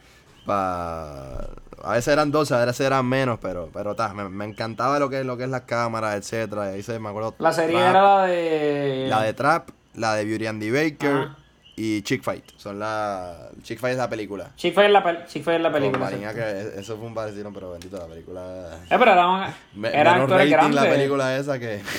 [0.47, 1.49] Pa,
[1.83, 5.09] a veces eran 12, a veces eran menos, pero pero ta, me, me encantaba lo
[5.11, 7.35] que, lo que es las cámaras, etcétera y ahí se me acuerdo...
[7.39, 9.07] La serie Trap, era la de...
[9.09, 11.37] La de Trap, la de Beauty and the Baker Ajá.
[11.77, 12.45] Y Chick Fight.
[12.57, 13.49] Son la...
[13.63, 14.51] Chick Fight es la película.
[14.57, 16.05] Chick fue en la, pel- Chick fue en la Con película.
[16.05, 18.79] Marina, que eso fue un vacilón, pero bendito la película...
[18.91, 20.83] Eh, pero eran, Me- eran actores grandes.
[20.83, 21.83] la película esa que...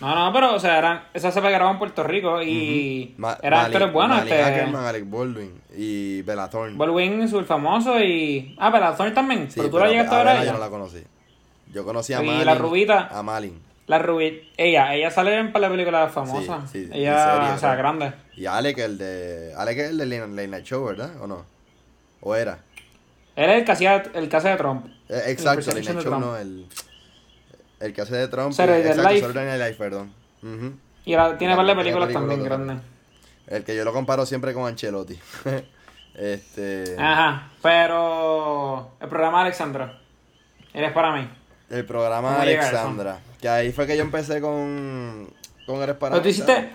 [0.00, 3.60] No, no, pero, o sea, eran, esa se grabó en Puerto Rico y Ma- eran
[3.62, 4.16] Malik- actores buenos.
[4.18, 6.76] Malik Este, Ackerman, Alec Baldwin y Bella Thorne.
[6.76, 8.56] Baldwin es el famoso y...
[8.58, 9.48] Ah, pero Thorne también.
[9.50, 11.02] Sí, pero tú la llegaste a ver Bella yo no la conocí.
[11.72, 12.44] Yo conocí a Y Malin.
[12.46, 13.08] la rubita.
[13.12, 13.60] A Malin.
[13.88, 16.70] La Ruby, ella, ella sale en par de películas famosas.
[16.70, 18.12] Sí, sí, ella, serie, o sea, grande.
[18.36, 19.54] Y Alec, el de.
[19.56, 21.10] Alec es el de Late Night Show, ¿verdad?
[21.20, 21.46] ¿O no?
[22.20, 22.58] ¿O era?
[23.34, 24.86] Él es el que hacía el que hace de Trump.
[25.08, 26.66] Eh, exacto, Late Night Show no, el.
[27.80, 28.52] El que hace de Trump.
[28.52, 29.20] Y- Night exacto, Live.
[29.20, 30.12] Saturday Night Live, perdón.
[30.42, 30.72] Ujú.
[31.06, 32.76] Y ahora tiene Y par de tiene películas también grandes.
[33.46, 35.18] El que yo lo comparo siempre con Ancelotti.
[36.14, 36.94] este.
[36.98, 39.98] Ajá, pero el programa de Alexandra.
[40.74, 41.26] Eres para mí.
[41.70, 42.58] El programa ¿Cómo de?
[42.58, 43.18] Alexandra.
[43.40, 45.28] Que ahí fue que yo empecé con.
[45.66, 46.70] Con Eres para Pero tú hiciste, ¿sabes?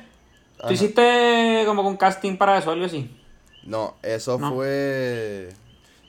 [0.58, 0.74] tú Ajá.
[0.74, 3.10] hiciste como con casting para eso, algo así.
[3.64, 4.54] No, eso No.
[4.54, 5.50] fue.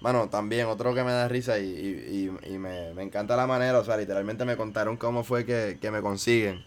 [0.01, 3.47] Mano, también otro que me da risa y, y, y, y me, me encanta la
[3.47, 6.63] manera, o sea, literalmente me contaron cómo fue que, que me consiguen.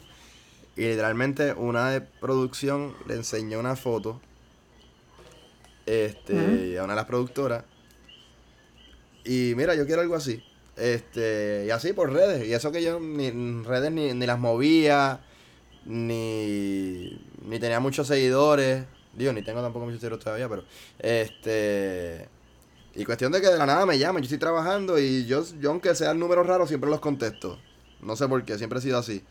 [0.76, 4.20] Y literalmente una de producción le enseñó una foto
[5.86, 7.64] este, a una de las productoras.
[9.24, 10.42] Y mira, yo quiero algo así.
[10.78, 12.48] Este, y así por redes.
[12.48, 13.32] Y eso que yo ni
[13.64, 15.22] redes ni, ni las movía,
[15.86, 18.86] ni, ni tenía muchos seguidores.
[19.14, 20.64] Digo, ni tengo tampoco muchos seguidores todavía, pero
[21.00, 22.28] este
[22.94, 25.70] y cuestión de que de la nada me llaman, yo estoy trabajando y yo, yo
[25.70, 27.60] aunque sean números raros siempre los contesto.
[28.02, 29.24] No sé por qué, siempre he sido así.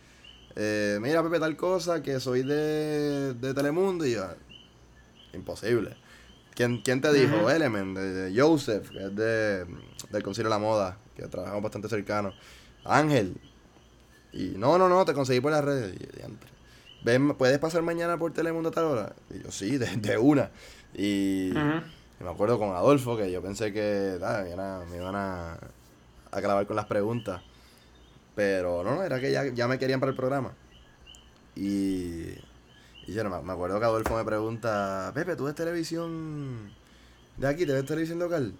[0.54, 4.24] Eh, mira, Pepe, tal cosa, que soy de, de Telemundo y yo,
[5.32, 5.96] imposible.
[6.54, 7.36] ¿Quién, quién te dijo?
[7.38, 7.50] Ujú.
[7.50, 9.66] Element, de, de Joseph, que es de,
[10.10, 12.32] del Concilio de la Moda, que trabajamos bastante cercano.
[12.84, 13.36] Ángel.
[14.32, 15.94] Y no, no, no, te conseguí por las redes.
[15.94, 16.50] Y, diantre.
[17.02, 19.12] Ven, ¿Puedes pasar mañana por Telemundo a tal hora?
[19.30, 20.50] Y yo, sí, de, de una.
[20.94, 21.52] Y,
[22.20, 25.58] me acuerdo con Adolfo que yo pensé que me iban a, me iban a,
[26.30, 27.42] a clavar con las preguntas.
[28.34, 30.52] Pero no, no, era que ya, ya me querían para el programa.
[31.54, 32.34] Y,
[33.06, 36.70] y yo no, me acuerdo que Adolfo me pregunta, Pepe, ¿tú ves televisión
[37.36, 37.64] de aquí?
[37.64, 38.52] ¿Te ves televisión local?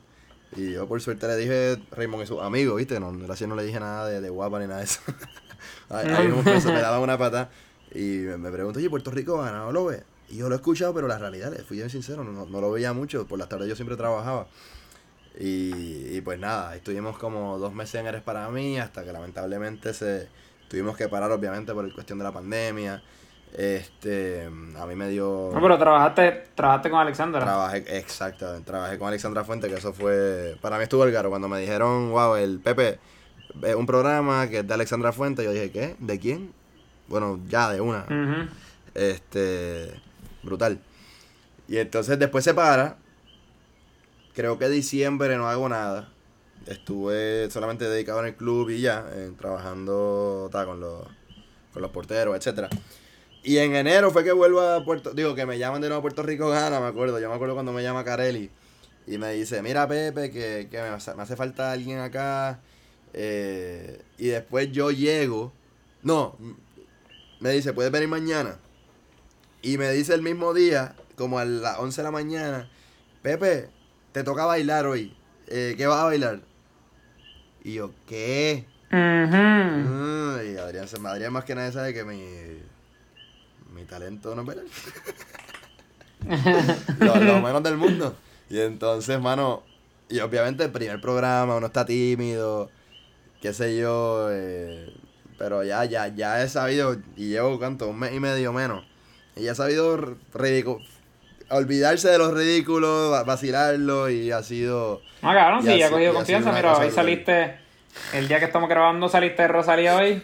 [0.54, 3.00] Y yo por suerte le dije Raymond y sus amigos, ¿viste?
[3.00, 5.00] No, gracias no le dije nada de, guapa ni nada de eso.
[5.90, 7.50] ahí pues, me daban una pata
[7.92, 10.02] y me, me preguntó, oye, Puerto Rico gana, ¿no lo ves?
[10.28, 12.70] Y yo lo he escuchado, pero la realidad, le fui bien sincero, no, no lo
[12.70, 14.48] veía mucho, por las tardes yo siempre trabajaba.
[15.38, 19.92] Y, y pues nada, estuvimos como dos meses en Eres para mí, hasta que lamentablemente
[19.94, 20.28] se
[20.68, 23.02] tuvimos que parar, obviamente, por la cuestión de la pandemia.
[23.54, 25.50] Este, a mí me dio...
[25.52, 27.40] No, pero trabajaste, trabajaste con Alexandra.
[27.40, 31.48] Trabajé, exactamente, trabajé con Alexandra Fuente, que eso fue, para mí estuvo el garo, cuando
[31.48, 32.98] me dijeron, wow, el Pepe,
[33.62, 35.96] es un programa que es de Alexandra Fuente, yo dije, ¿qué?
[35.98, 36.52] ¿De quién?
[37.08, 38.04] Bueno, ya, de una,
[38.94, 40.02] este,
[40.42, 40.78] brutal.
[41.68, 42.96] Y entonces después se para,
[44.34, 46.10] creo que diciembre no hago nada.
[46.66, 51.04] Estuve solamente dedicado en el club y ya, eh, trabajando ta, con, los,
[51.72, 52.68] con los porteros, etcétera.
[53.46, 55.12] Y en enero fue que vuelvo a Puerto...
[55.12, 57.20] Digo, que me llaman de nuevo a Puerto Rico Gana, me acuerdo.
[57.20, 58.50] Yo me acuerdo cuando me llama Carelli.
[59.06, 62.58] Y me dice, mira Pepe, que, que me, hace, me hace falta alguien acá.
[63.12, 65.52] eh, y después yo llego.
[66.02, 66.36] No,
[67.38, 68.56] me dice, ¿puedes venir mañana?
[69.62, 72.68] Y me dice el mismo día, como a las 11 de la mañana,
[73.22, 73.68] Pepe,
[74.10, 75.16] te toca bailar hoy.
[75.46, 76.40] Eh, ¿Qué vas a bailar?
[77.62, 78.66] Y yo, ¿qué?
[79.86, 82.22] Mm, y Adrián, se- Adrián más que nadie sabe que mi,
[83.74, 84.64] mi talento no es bailar.
[87.00, 88.16] lo, lo menos del mundo.
[88.50, 89.62] Y entonces, mano,
[90.08, 92.70] y obviamente el primer programa uno está tímido,
[93.40, 94.92] qué sé yo, eh,
[95.38, 98.84] pero ya, ya, ya he sabido, y llevo cuánto, un mes y medio menos,
[99.34, 99.98] y ya he sabido
[100.32, 100.80] ridicu-
[101.50, 105.02] olvidarse de los ridículos, va- vacilarlo, y ha sido...
[105.22, 106.52] No, cabrón, sí, ha cogido confianza.
[106.52, 107.56] Mira, hoy saliste,
[108.12, 110.22] el día que estamos grabando, saliste de Rosalía hoy.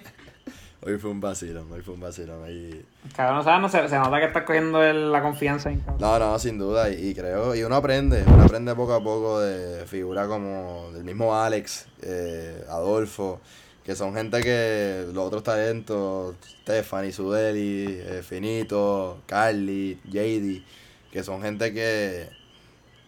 [0.84, 2.42] Hoy fue un vacilón, hoy fue un vacilón.
[2.44, 3.60] ahí Cabrón, ¿sabes?
[3.60, 5.70] No se, se nota que estás cogiendo el- la confianza.
[5.70, 5.98] en cabrón.
[6.00, 9.40] No, no, sin duda, y, y creo, y uno aprende, uno aprende poco a poco
[9.40, 13.40] de figuras como del mismo Alex, eh, Adolfo,
[13.84, 20.64] que son gente que los otros talentos, Stephanie, Sudeli, eh, Finito, Carly, JD,
[21.12, 22.28] que son gente que,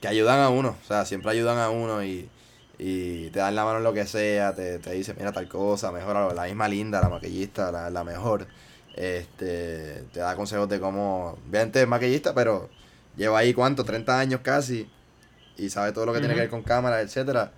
[0.01, 2.29] que ayudan a uno, o sea, siempre ayudan a uno y,
[2.87, 5.91] y te dan la mano en lo que sea, te, te dicen, mira tal cosa,
[5.93, 8.47] mejora, la misma linda, la maquillista, la, la mejor,
[8.95, 12.69] este, te da consejos de cómo, obviamente es maquillista, pero
[13.17, 14.91] lleva ahí cuánto, 30 años casi,
[15.57, 17.53] y sabe todo lo que tiene que ver con cámaras, etcétera.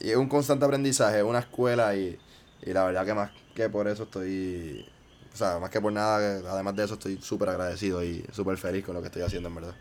[0.00, 2.18] Y es un constante aprendizaje, es una escuela y,
[2.62, 4.84] y la verdad que más que por eso estoy,
[5.32, 6.16] o sea, más que por nada,
[6.52, 9.54] además de eso estoy súper agradecido y súper feliz con lo que estoy haciendo en
[9.54, 9.74] verdad.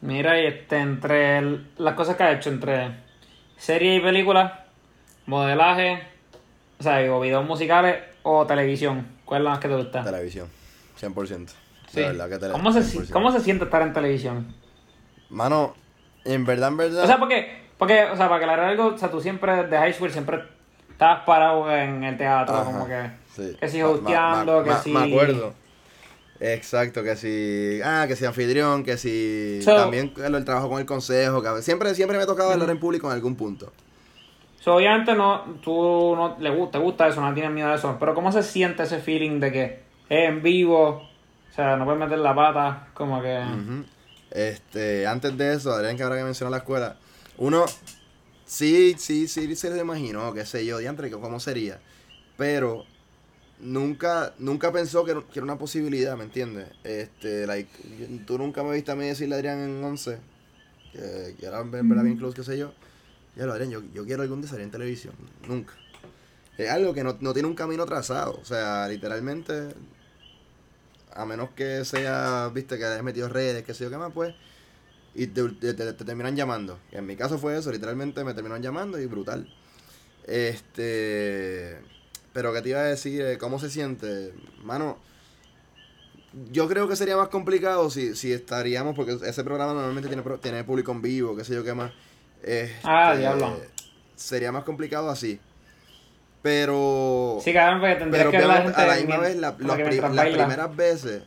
[0.00, 3.11] Mira, y este, entre el- las cosas que has hecho, entre
[3.62, 4.52] series y películas,
[5.26, 6.02] modelaje,
[6.80, 10.02] o sea, digo, videos musicales o televisión, ¿cuál es la más que te gusta?
[10.02, 10.48] Televisión,
[11.00, 11.46] 100%.
[11.86, 12.00] Sí.
[12.00, 13.10] De verdad que tele- ¿Cómo, se, si- 100%.
[13.12, 14.52] ¿Cómo se siente estar en televisión?
[15.30, 15.74] Mano,
[16.24, 17.04] en verdad, en verdad.
[17.04, 19.92] O sea, porque, porque, o sea, para aclarar algo, o sea, tú siempre, de high
[19.92, 20.42] school, siempre
[20.90, 23.56] estabas parado en el teatro, Ajá, como que, sí.
[23.60, 24.90] que si hosteando, que si...
[24.92, 25.54] Me acuerdo.
[26.44, 27.80] Exacto, que si.
[27.84, 29.60] Ah, que si anfitrión, que si.
[29.62, 31.40] So- también el, trabajo con el consejo.
[31.40, 33.72] Que siempre, siempre me tocaba hablar en público en algún punto.
[34.58, 37.96] So, obviamente no, tú no le gusta, te gusta eso, no tienes miedo a eso,
[37.98, 39.64] pero ¿cómo se siente ese feeling de que
[40.08, 41.08] es en vivo?
[41.50, 43.42] O sea, no puedes meter la pata, como que...
[44.30, 46.96] Este, antes de eso, Adrián, que ahora que mencionó la escuela,
[47.38, 47.64] uno
[48.44, 51.80] sí, sí, sí se lo imaginó, qué sé yo, diantre, cómo sería.
[52.36, 52.84] Pero
[53.62, 56.68] nunca, nunca pensó que, era- que era una posibilidad, ¿me entiendes?
[56.84, 57.70] Este, like,
[58.26, 60.18] tú nunca me viste a mí decirle a Adrián en 11,
[60.92, 62.72] que, que era verdad bien close, qué sé yo.
[63.36, 65.14] Ya lo, Adrián, yo, yo quiero algún día salir en televisión.
[65.48, 65.72] Nunca.
[66.58, 68.38] Es algo que no, no tiene un camino trazado.
[68.40, 69.68] O sea, literalmente,
[71.14, 74.34] a menos que sea, viste, que hayas metido redes, qué sé yo qué más, pues,
[75.14, 76.78] y te, te- te- te terminan llamando.
[76.90, 79.46] En mi caso fue eso, literalmente me terminaron llamando y brutal.
[80.26, 81.78] Este,
[82.32, 84.32] pero qué te iba a decir, Eh, ¿cómo se siente?
[84.62, 84.98] Mano,
[86.50, 90.64] yo creo que sería más complicado si, si estaríamos, porque ese programa normalmente tiene, tiene
[90.64, 91.92] público en vivo, qué sé yo qué más.
[92.42, 93.60] Este, Ah, diablo.
[94.16, 95.38] Sería más complicado así.
[96.42, 97.38] Pero...
[97.44, 98.80] Sí, cabrón, porque tendrías Pero que la gente...
[98.80, 101.22] a la misma vez, la- los que pri- las primeras veces.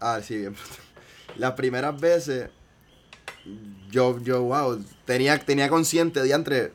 [0.00, 0.54] Ah, sí, bien.
[1.36, 2.48] Las primeras veces.
[3.90, 4.82] Yo, yo, wow.
[5.04, 6.72] Tenía, tenía consciente, diantre.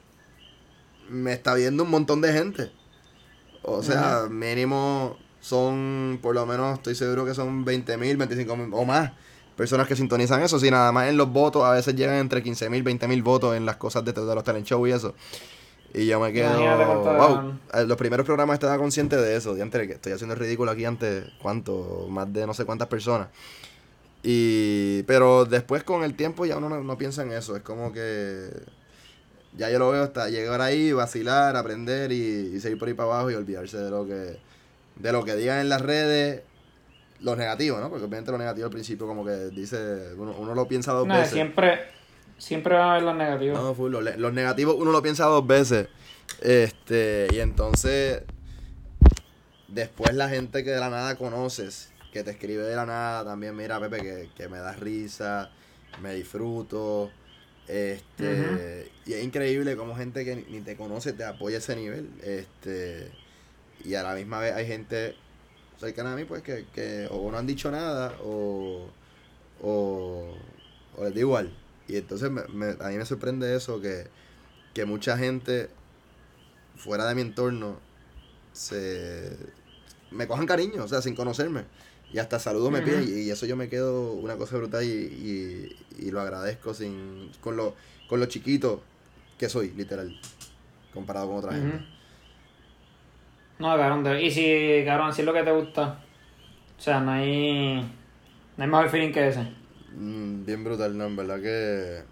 [1.09, 2.71] Me está viendo un montón de gente.
[3.63, 8.69] O sea, mínimo son, por lo menos, estoy seguro que son 20 mil, 25 mil
[8.73, 9.11] o más
[9.55, 10.59] personas que sintonizan eso.
[10.59, 13.55] Si nada más en los votos, a veces llegan entre 15 mil, 20 mil votos
[13.55, 15.13] en las cosas de, de los talent show y eso.
[15.93, 16.57] Y yo me quedo.
[16.57, 17.85] Wow.
[17.85, 19.53] Los primeros programas estaba consciente de eso.
[19.53, 22.07] Diantre, que estoy haciendo el ridículo aquí ante, ¿cuánto?
[22.09, 23.27] Más de no sé cuántas personas.
[24.23, 27.55] Y, pero después con el tiempo ya uno no, no piensa en eso.
[27.55, 28.49] Es como que
[29.57, 33.09] ya yo lo veo hasta llegar ahí, vacilar, aprender y, y seguir por ahí para
[33.09, 34.37] abajo y olvidarse de lo que
[34.95, 36.41] de lo que digan en las redes,
[37.21, 37.89] los negativos, ¿no?
[37.89, 41.15] Porque obviamente lo negativo al principio como que dice, uno, uno lo piensa dos No,
[41.15, 41.31] veces.
[41.31, 41.79] siempre,
[42.37, 43.59] siempre va a haber los negativos.
[43.59, 45.87] No, full, los negativos uno lo piensa dos veces.
[46.41, 48.23] Este, y entonces,
[49.67, 53.55] después la gente que de la nada conoces, que te escribe de la nada, también,
[53.55, 55.49] mira, Pepe, que, que me da risa,
[56.01, 57.11] me disfruto.
[57.67, 61.75] Este, y es increíble como gente que ni, ni te conoce te apoya a ese
[61.75, 62.09] nivel.
[62.23, 63.11] Este,
[63.85, 65.15] y a la misma vez hay gente
[65.79, 68.87] cercana a mí, pues, que, que o no han dicho nada o,
[69.61, 70.35] o,
[70.97, 71.51] o les da igual.
[71.87, 74.07] Y entonces me, me- a mí me sorprende eso, que,
[74.73, 75.69] que mucha gente
[76.75, 77.77] fuera de mi entorno
[78.53, 79.37] se
[80.11, 81.65] me cojan cariño, o sea, sin conocerme.
[82.13, 84.87] Y hasta saludos me piden y, y eso yo me quedo una cosa brutal y,
[84.89, 87.75] y, y lo agradezco sin con lo,
[88.07, 88.83] con lo chiquito
[89.37, 90.19] que soy, literal,
[90.93, 91.79] comparado con otra gente.
[93.59, 95.99] No, cabrón, de- y si, cabrón, si es lo que te gusta,
[96.77, 97.75] o sea, no hay,
[98.57, 99.47] no hay mejor feeling que ese.
[99.89, 101.05] Mm, bien brutal, ¿no?
[101.05, 102.03] En verdad que,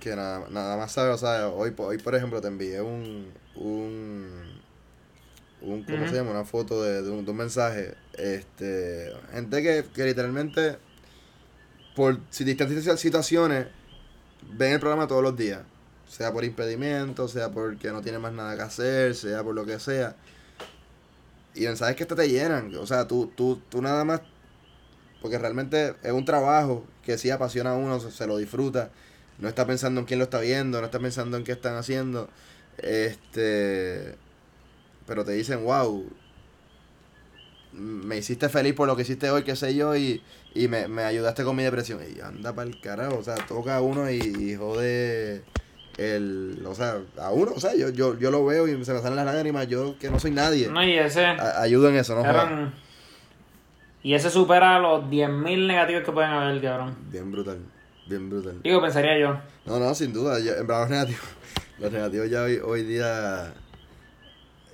[0.00, 4.62] que nada, nada más sabes, o sea, hoy, hoy por ejemplo te envié un, un,
[5.62, 6.30] un ¿cómo se llama?
[6.30, 10.78] Una foto de, de un, de un mensaje, este, gente que, que literalmente,
[11.94, 13.66] por distintas situaciones,
[14.52, 15.60] ven el programa todos los días,
[16.08, 19.78] sea por impedimento, sea porque no tiene más nada que hacer, sea por lo que
[19.78, 20.16] sea,
[21.54, 24.20] y mensajes que hasta te llenan, o sea, tú, tú, tú nada más
[25.20, 28.90] porque realmente es un trabajo que sí apasiona a uno, se, se lo disfruta.
[29.38, 32.28] No está pensando en quién lo está viendo, no está pensando en qué están haciendo.
[32.78, 34.16] Este.
[35.10, 36.08] Pero te dicen, wow,
[37.72, 40.22] me hiciste feliz por lo que hiciste hoy, qué sé yo, y,
[40.54, 41.98] y me, me ayudaste con mi depresión.
[42.16, 45.42] Y anda para el carajo, o sea, toca a uno y, y jode
[45.98, 46.62] el.
[46.64, 49.16] O sea, a uno, o sea, yo, yo, yo lo veo y se me salen
[49.16, 50.68] las lágrimas, yo que no soy nadie.
[50.68, 52.22] No, y ese, A- ayudo en eso, ¿no?
[52.22, 52.72] cabrón,
[54.04, 56.96] y ese supera los 10.000 negativos que pueden haber, cabrón.
[57.10, 57.58] Bien brutal,
[58.06, 58.60] bien brutal.
[58.62, 59.40] Digo, pensaría yo.
[59.66, 60.38] No, no, sin duda.
[60.38, 61.24] yo- en verdad, los negativos,
[61.80, 63.52] los negativos ya hoy, hoy día,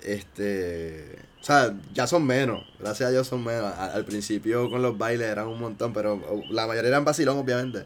[0.07, 2.63] este, o sea, ya son menos.
[2.79, 3.73] Gracias a Dios son menos.
[3.77, 7.85] Al principio con los bailes eran un montón, pero la mayoría eran vacilón, obviamente.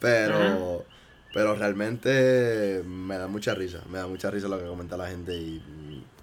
[0.00, 0.84] Pero,
[1.32, 3.80] pero realmente me da mucha risa.
[3.90, 5.62] Me da mucha risa lo que comenta la gente y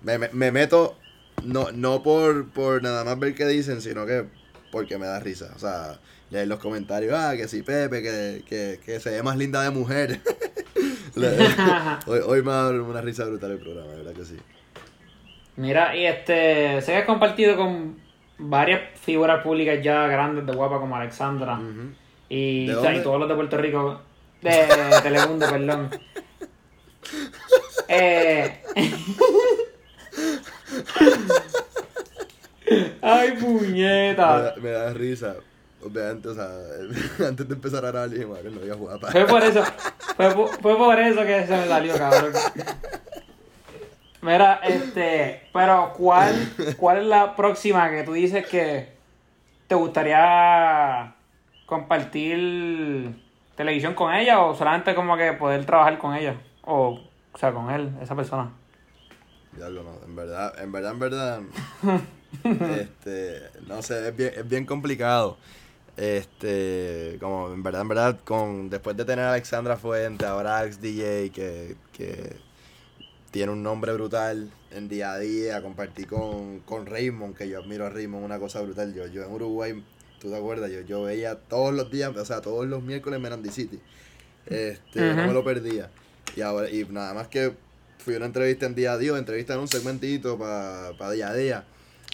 [0.02, 0.98] me, me, me meto,
[1.44, 4.26] no, no por, por nada más ver qué dicen, sino que
[4.72, 5.52] porque me da risa.
[5.56, 6.00] O sea,
[6.30, 9.70] leer los comentarios, ah, que sí, Pepe, que, que, que se ve más linda de
[9.70, 10.20] mujer.
[12.06, 14.38] Hoy, hoy me da una risa brutal el programa, de verdad que sí.
[15.60, 18.00] Mira, y este, sé que has compartido con
[18.38, 21.60] varias figuras públicas ya grandes de guapa como Alexandra
[22.30, 23.04] y, ¿De o sea, y dónde?
[23.04, 24.02] todos los de Puerto Rico,
[24.42, 24.68] de
[25.04, 25.90] Telemundo, perdón.
[27.92, 28.62] Eh...
[33.02, 34.42] Ay, Me, puñeta.
[34.42, 35.36] da, me da risa.
[35.84, 36.50] Obviamente, o sea,
[37.28, 39.12] antes de empezar a grabar, dije, madre, no voy a jugar para.
[39.14, 39.64] Fue por eso,
[40.16, 40.30] fue,
[40.62, 42.34] fue por eso que se me salió, cabrón.
[44.22, 46.36] Mira, este, pero ¿cuál,
[46.78, 48.90] ¿cuál es la próxima que tú dices que
[49.68, 51.16] te gustaría
[51.66, 53.16] compartir
[53.56, 56.36] televisión con ella o solamente como que poder trabajar con ella?
[56.64, 57.00] O,
[57.32, 58.52] o sea, con él, esa persona.
[59.54, 61.42] Diablo, no, en verdad, en verdad, en verdad.
[62.78, 65.38] este, no sé, es bien, es bien complicado.
[65.96, 70.82] Este, como en verdad, en verdad, con después de tener a Alexandra Fuente, ahora Alex
[70.82, 72.49] DJ, que, que
[73.32, 77.86] tiene un nombre brutal en día a día, compartí con, con Raymond, que yo admiro
[77.86, 78.94] a Raymond, una cosa brutal.
[78.94, 79.84] Yo, yo en Uruguay,
[80.20, 83.50] tú te acuerdas, yo, yo veía todos los días, o sea, todos los miércoles Merandi
[83.50, 83.80] City.
[84.46, 85.92] Este, no me lo perdía.
[86.36, 87.54] Y ahora, y nada más que
[88.00, 91.36] fui a una entrevista en día a día, entrevista en un segmentito para día a
[91.36, 91.66] día.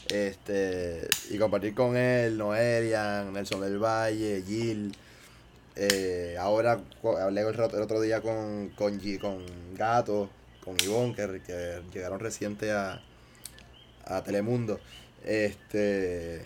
[0.09, 4.95] Este, y compartir con él, Noelian, Nelson del Valle, Gil.
[5.75, 6.79] Eh, ahora
[7.19, 9.43] hablé el, el otro día con, con, Gi- con
[9.75, 10.29] Gato,
[10.65, 13.01] con Ivonne, que, que llegaron reciente a,
[14.05, 14.79] a Telemundo.
[15.23, 16.45] Este,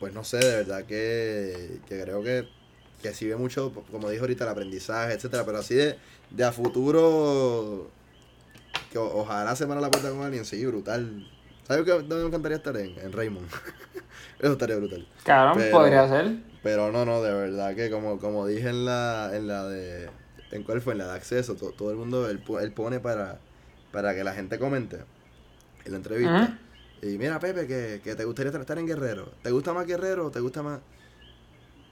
[0.00, 2.48] pues no sé, de verdad que, que creo que,
[3.02, 5.96] que sirve mucho, como dijo ahorita, el aprendizaje, etcétera, pero así de,
[6.30, 7.90] de a futuro,
[8.92, 11.28] que o- ojalá se me abra la puerta con alguien, sí, brutal.
[11.66, 12.76] ¿Sabes qué- dónde me encantaría estar?
[12.76, 13.48] En, en Raymond.
[14.40, 15.06] Eso estaría brutal.
[15.56, 16.36] Pero- podría ser.
[16.62, 20.10] Pero no, no, de verdad que como, como dije en la, en la de,
[20.50, 20.92] ¿en cuál fue?
[20.94, 23.40] En la de acceso, to- todo el mundo, él, él pone para,
[23.92, 25.04] para que la gente comente
[25.84, 26.54] en la entrevista.
[27.02, 29.32] Y mira, Pepe, que, que te gustaría estar en Guerrero.
[29.42, 30.80] ¿Te gusta más Guerrero o te gusta más?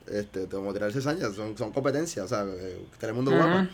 [0.06, 3.32] Este, como tirarse sañas, son, son competencias, o sea, eh, Telemundo Ujú.
[3.32, 3.66] guapa.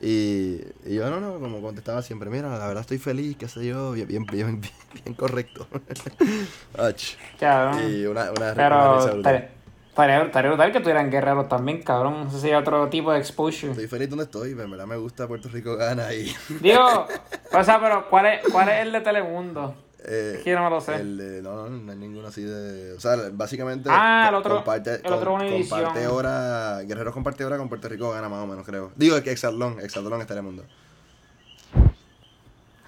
[0.00, 3.66] Y, y yo no, no, como contestaba siempre, mira, la verdad estoy feliz, qué sé
[3.66, 4.60] yo, bien, bien, bien,
[5.04, 5.68] bien, correcto.
[7.70, 9.59] Y una, una, una Pero brutal.
[10.02, 12.26] Estaría estaría- brutal que tuvieran guerreros también, cabrón.
[12.28, 13.72] Eso sería otro tipo de exposure.
[13.72, 17.06] Estoy feliz donde estoy, en verdad me gusta Puerto Rico gana y Digo,
[17.52, 19.74] o sea, pero ¿cuál es, cuál es el de Telemundo?
[20.02, 20.94] eh, Es que no me lo sé.
[20.96, 24.54] el de- no, no, no hay ninguno así de, o sea, básicamente Ah, el otro-
[24.56, 28.64] comparte, el otro comparte hora, Guerrero comparte hora con Puerto Rico gana más o menos,
[28.66, 28.92] creo.
[28.96, 30.64] Digo que Exatlón, Exatlón está en el mundo.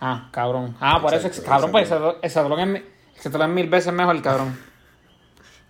[0.01, 0.75] Ah, cabrón.
[0.81, 2.19] Ah, por eso, Exacto, cabrón, pues exacto.
[2.23, 2.83] Exatlón es,
[3.15, 4.59] Exatlón es mil veces mejor, cabrón.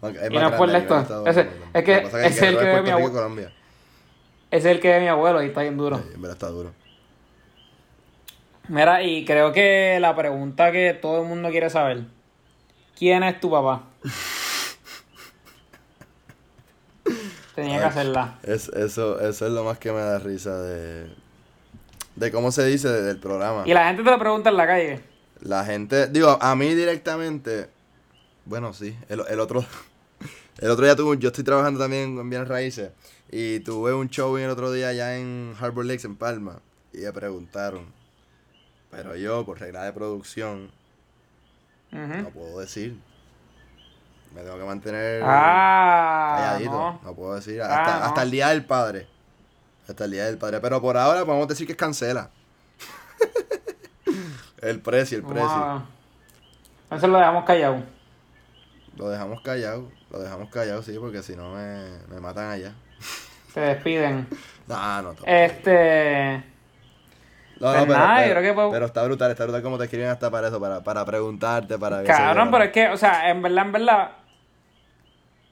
[0.03, 0.95] Aunque Y no es por esto.
[0.97, 1.37] Unidos.
[1.73, 3.53] es que- es el que ve mi Puerto Rico y abue- Colombia.
[4.51, 5.97] Ese es el que ve mi abuelo y está bien duro.
[5.99, 6.73] Sí, en verdad está duro.
[8.69, 12.03] Mira, y creo que la pregunta que todo el mundo quiere saber.
[12.99, 13.85] ¿Quién es tu papá?
[17.55, 18.39] Tenía que hacerla.
[18.43, 21.07] Es, eso, eso es lo más que me da risa de,
[22.17, 23.65] de cómo se dice de- del programa.
[23.67, 25.01] Y la gente te lo pregunta en la calle.
[25.41, 27.69] La gente, digo, a mí directamente,
[28.47, 29.65] bueno, sí, el, el otro,
[30.59, 32.91] el otro día tuve, yo estoy trabajando también en bienes raíces
[33.31, 36.61] y tuve un show el otro día allá en Harbor Lakes, en Palma,
[36.93, 37.87] y me preguntaron,
[38.91, 40.71] pero yo, por regla de producción,
[41.91, 42.99] no puedo decir.
[44.35, 47.01] Me tengo que mantener Ah, calladito, no.
[47.05, 47.15] no.
[47.15, 48.05] puedo decir, Ah, hasta, no.
[48.07, 49.07] hasta el día del padre.
[49.89, 52.31] Hasta el día del padre, pero por ahora podemos decir que es cancela.
[54.63, 55.49] el precio, el precio.
[55.51, 55.85] a-
[56.85, 57.83] Entonces lo dejamos callado.
[58.97, 62.75] Lo dejamos callado, lo dejamos callado, sí, porque si no me, me matan allá.
[63.53, 64.27] Se despiden.
[64.69, 65.15] No, no.
[65.27, 66.45] Este.
[67.61, 70.09] No, pues nada, yo creo que po- pero está brutal, está brutal como te escriben
[70.09, 73.67] hasta para eso, para, para preguntarte, para Cabrón, pero es que, o sea, en verdad,
[73.67, 74.11] en verdad.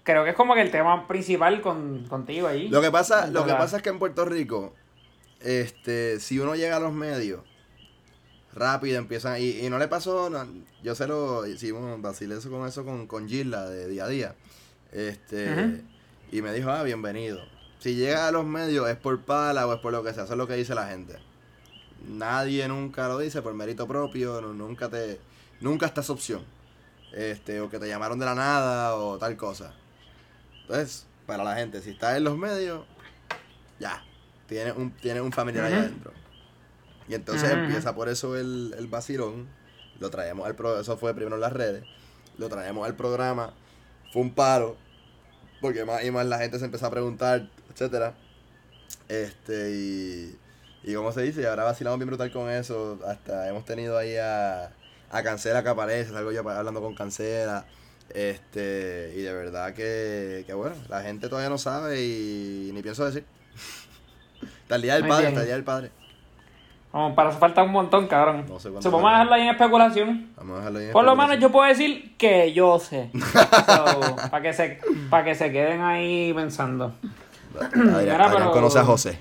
[0.02, 2.68] Creo que es como que el tema principal con, contigo ahí.
[2.68, 4.74] Lo que pasa, lo que pasa es que en Puerto Rico,
[5.40, 7.42] este, si uno llega a los medios,
[8.54, 10.44] rápido empiezan, y, y no le pasó, no,
[10.82, 14.34] yo se lo hicimos, vacilé eso con eso con, con Gilda de día a día,
[14.92, 15.82] este,
[16.32, 17.40] y me dijo, ah, bienvenido.
[17.78, 20.32] Si llega a los medios es por pala o es por lo que sea, eso
[20.34, 21.16] es lo que dice la gente.
[22.06, 25.20] Nadie nunca lo dice por mérito propio, no- nunca te,
[25.60, 26.42] nunca está esa opción.
[27.12, 29.74] Este, o que te llamaron de la nada o tal cosa.
[30.62, 32.84] Entonces, para la gente, si estás en los medios,
[33.78, 34.02] ya,
[34.46, 35.84] tienes un, tienes un familiar allá Ujú.
[35.86, 36.12] adentro.
[37.08, 39.48] Y entonces empieza por eso el, el vacilón.
[39.98, 41.84] Lo traemos al pro, eso fue primero en las redes.
[42.38, 43.52] Lo traemos al programa.
[44.12, 44.76] Fue un paro.
[45.60, 48.14] Porque más y más la gente se empezó a preguntar, etcétera.
[49.08, 50.38] Este, y,
[50.84, 52.98] y como se dice, y ahora vacilamos bien brutal con eso.
[53.06, 54.72] Hasta hemos tenido ahí a,
[55.10, 57.66] a Cancela que aparece, salgo yo hablando con Cancela.
[58.08, 63.04] Este, y de verdad que, que bueno, la gente todavía no sabe y ni pienso
[63.04, 63.24] decir.
[64.62, 65.32] Hasta el día del Muy padre, bien.
[65.34, 65.90] hasta el día del padre.
[66.90, 68.46] Como para eso falta un montón, cabrón.
[68.48, 70.30] No sé cuánto So, vamos a dejarlo ahí en especulación.
[70.36, 73.10] Vamos a dejarlo ahí en Por lo menos yo puedo decir que yo sé.
[74.30, 76.92] para que se para que se queden ahí pensando.
[77.56, 79.18] Adrián, Mira, pero- conoce a José.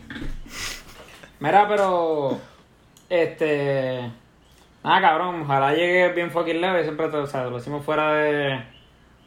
[1.40, 2.38] Mira, pero
[3.10, 4.12] este
[4.84, 8.60] nada, cabrón, ojalá llegue bien fucking leve, siempre te- o sea, lo hicimos fuera de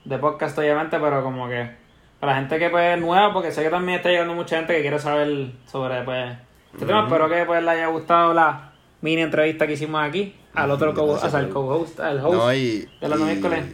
[0.05, 1.71] de podcast obviamente, pero como que
[2.19, 4.75] para la gente que pues es nueva, porque sé que también está llegando mucha gente
[4.75, 6.37] que quiere saber sobre pues
[6.73, 10.71] este tema, espero que pues le haya gustado la mini entrevista que hicimos aquí al
[10.71, 12.35] otro o sea, al co-host, al host.
[12.35, 13.65] No, y, de los miércoles.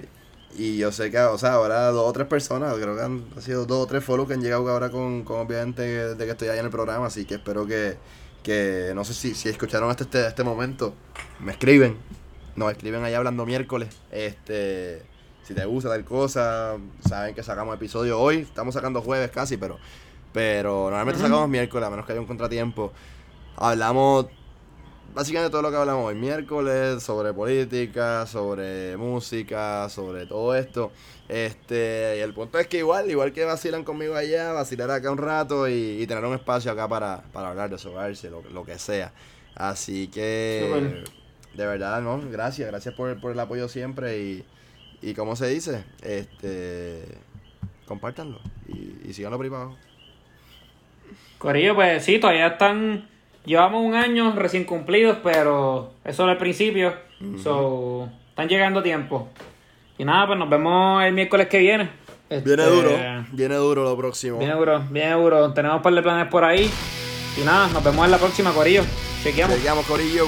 [0.56, 3.42] y yo sé que, o sea, ahora dos o tres personas, creo que han, han
[3.42, 6.48] sido dos o tres follows que han llegado ahora con, con obviamente de que estoy
[6.48, 7.96] ahí en el programa, así que espero que,
[8.42, 10.94] que no sé si, si escucharon hasta este, este momento,
[11.40, 11.96] me escriben,
[12.56, 15.02] nos escriben ahí hablando miércoles, este,
[15.42, 16.76] si te gusta tal cosa,
[17.08, 19.78] saben que sacamos episodio hoy, estamos sacando jueves casi, pero,
[20.32, 22.92] pero normalmente sacamos miércoles, a menos que haya un contratiempo,
[23.56, 24.26] hablamos
[25.14, 30.92] básicamente todo lo que hablamos hoy miércoles sobre política, sobre música, sobre todo esto.
[31.28, 35.18] Este, y el punto es que igual, igual que vacilan conmigo allá, vacilar acá un
[35.18, 39.12] rato y, y tener un espacio acá para, para hablar, desahogarse, lo, lo que sea.
[39.54, 41.02] Así que,
[41.54, 44.44] de verdad, no, gracias, gracias por, por el apoyo siempre y,
[45.02, 47.02] y como se dice, este,
[47.86, 49.78] compártanlo y, y síganlo por ahí para abajo.
[51.38, 53.08] Corillo, pues sí, todavía están.
[53.44, 56.94] Llevamos un año recién cumplidos, pero eso es el principio.
[57.42, 59.28] So, están llegando tiempo.
[59.96, 61.88] Y nada, pues nos vemos el miércoles que viene.
[62.28, 62.90] Viene Este, duro,
[63.32, 64.38] viene duro lo próximo.
[64.38, 65.52] Viene duro, viene duro.
[65.54, 66.70] Tenemos un par de planes por ahí.
[67.40, 68.82] Y nada, nos vemos en la próxima, Corillo.
[69.22, 69.56] Chequeamos.
[69.56, 70.26] Seguimos, Corillo.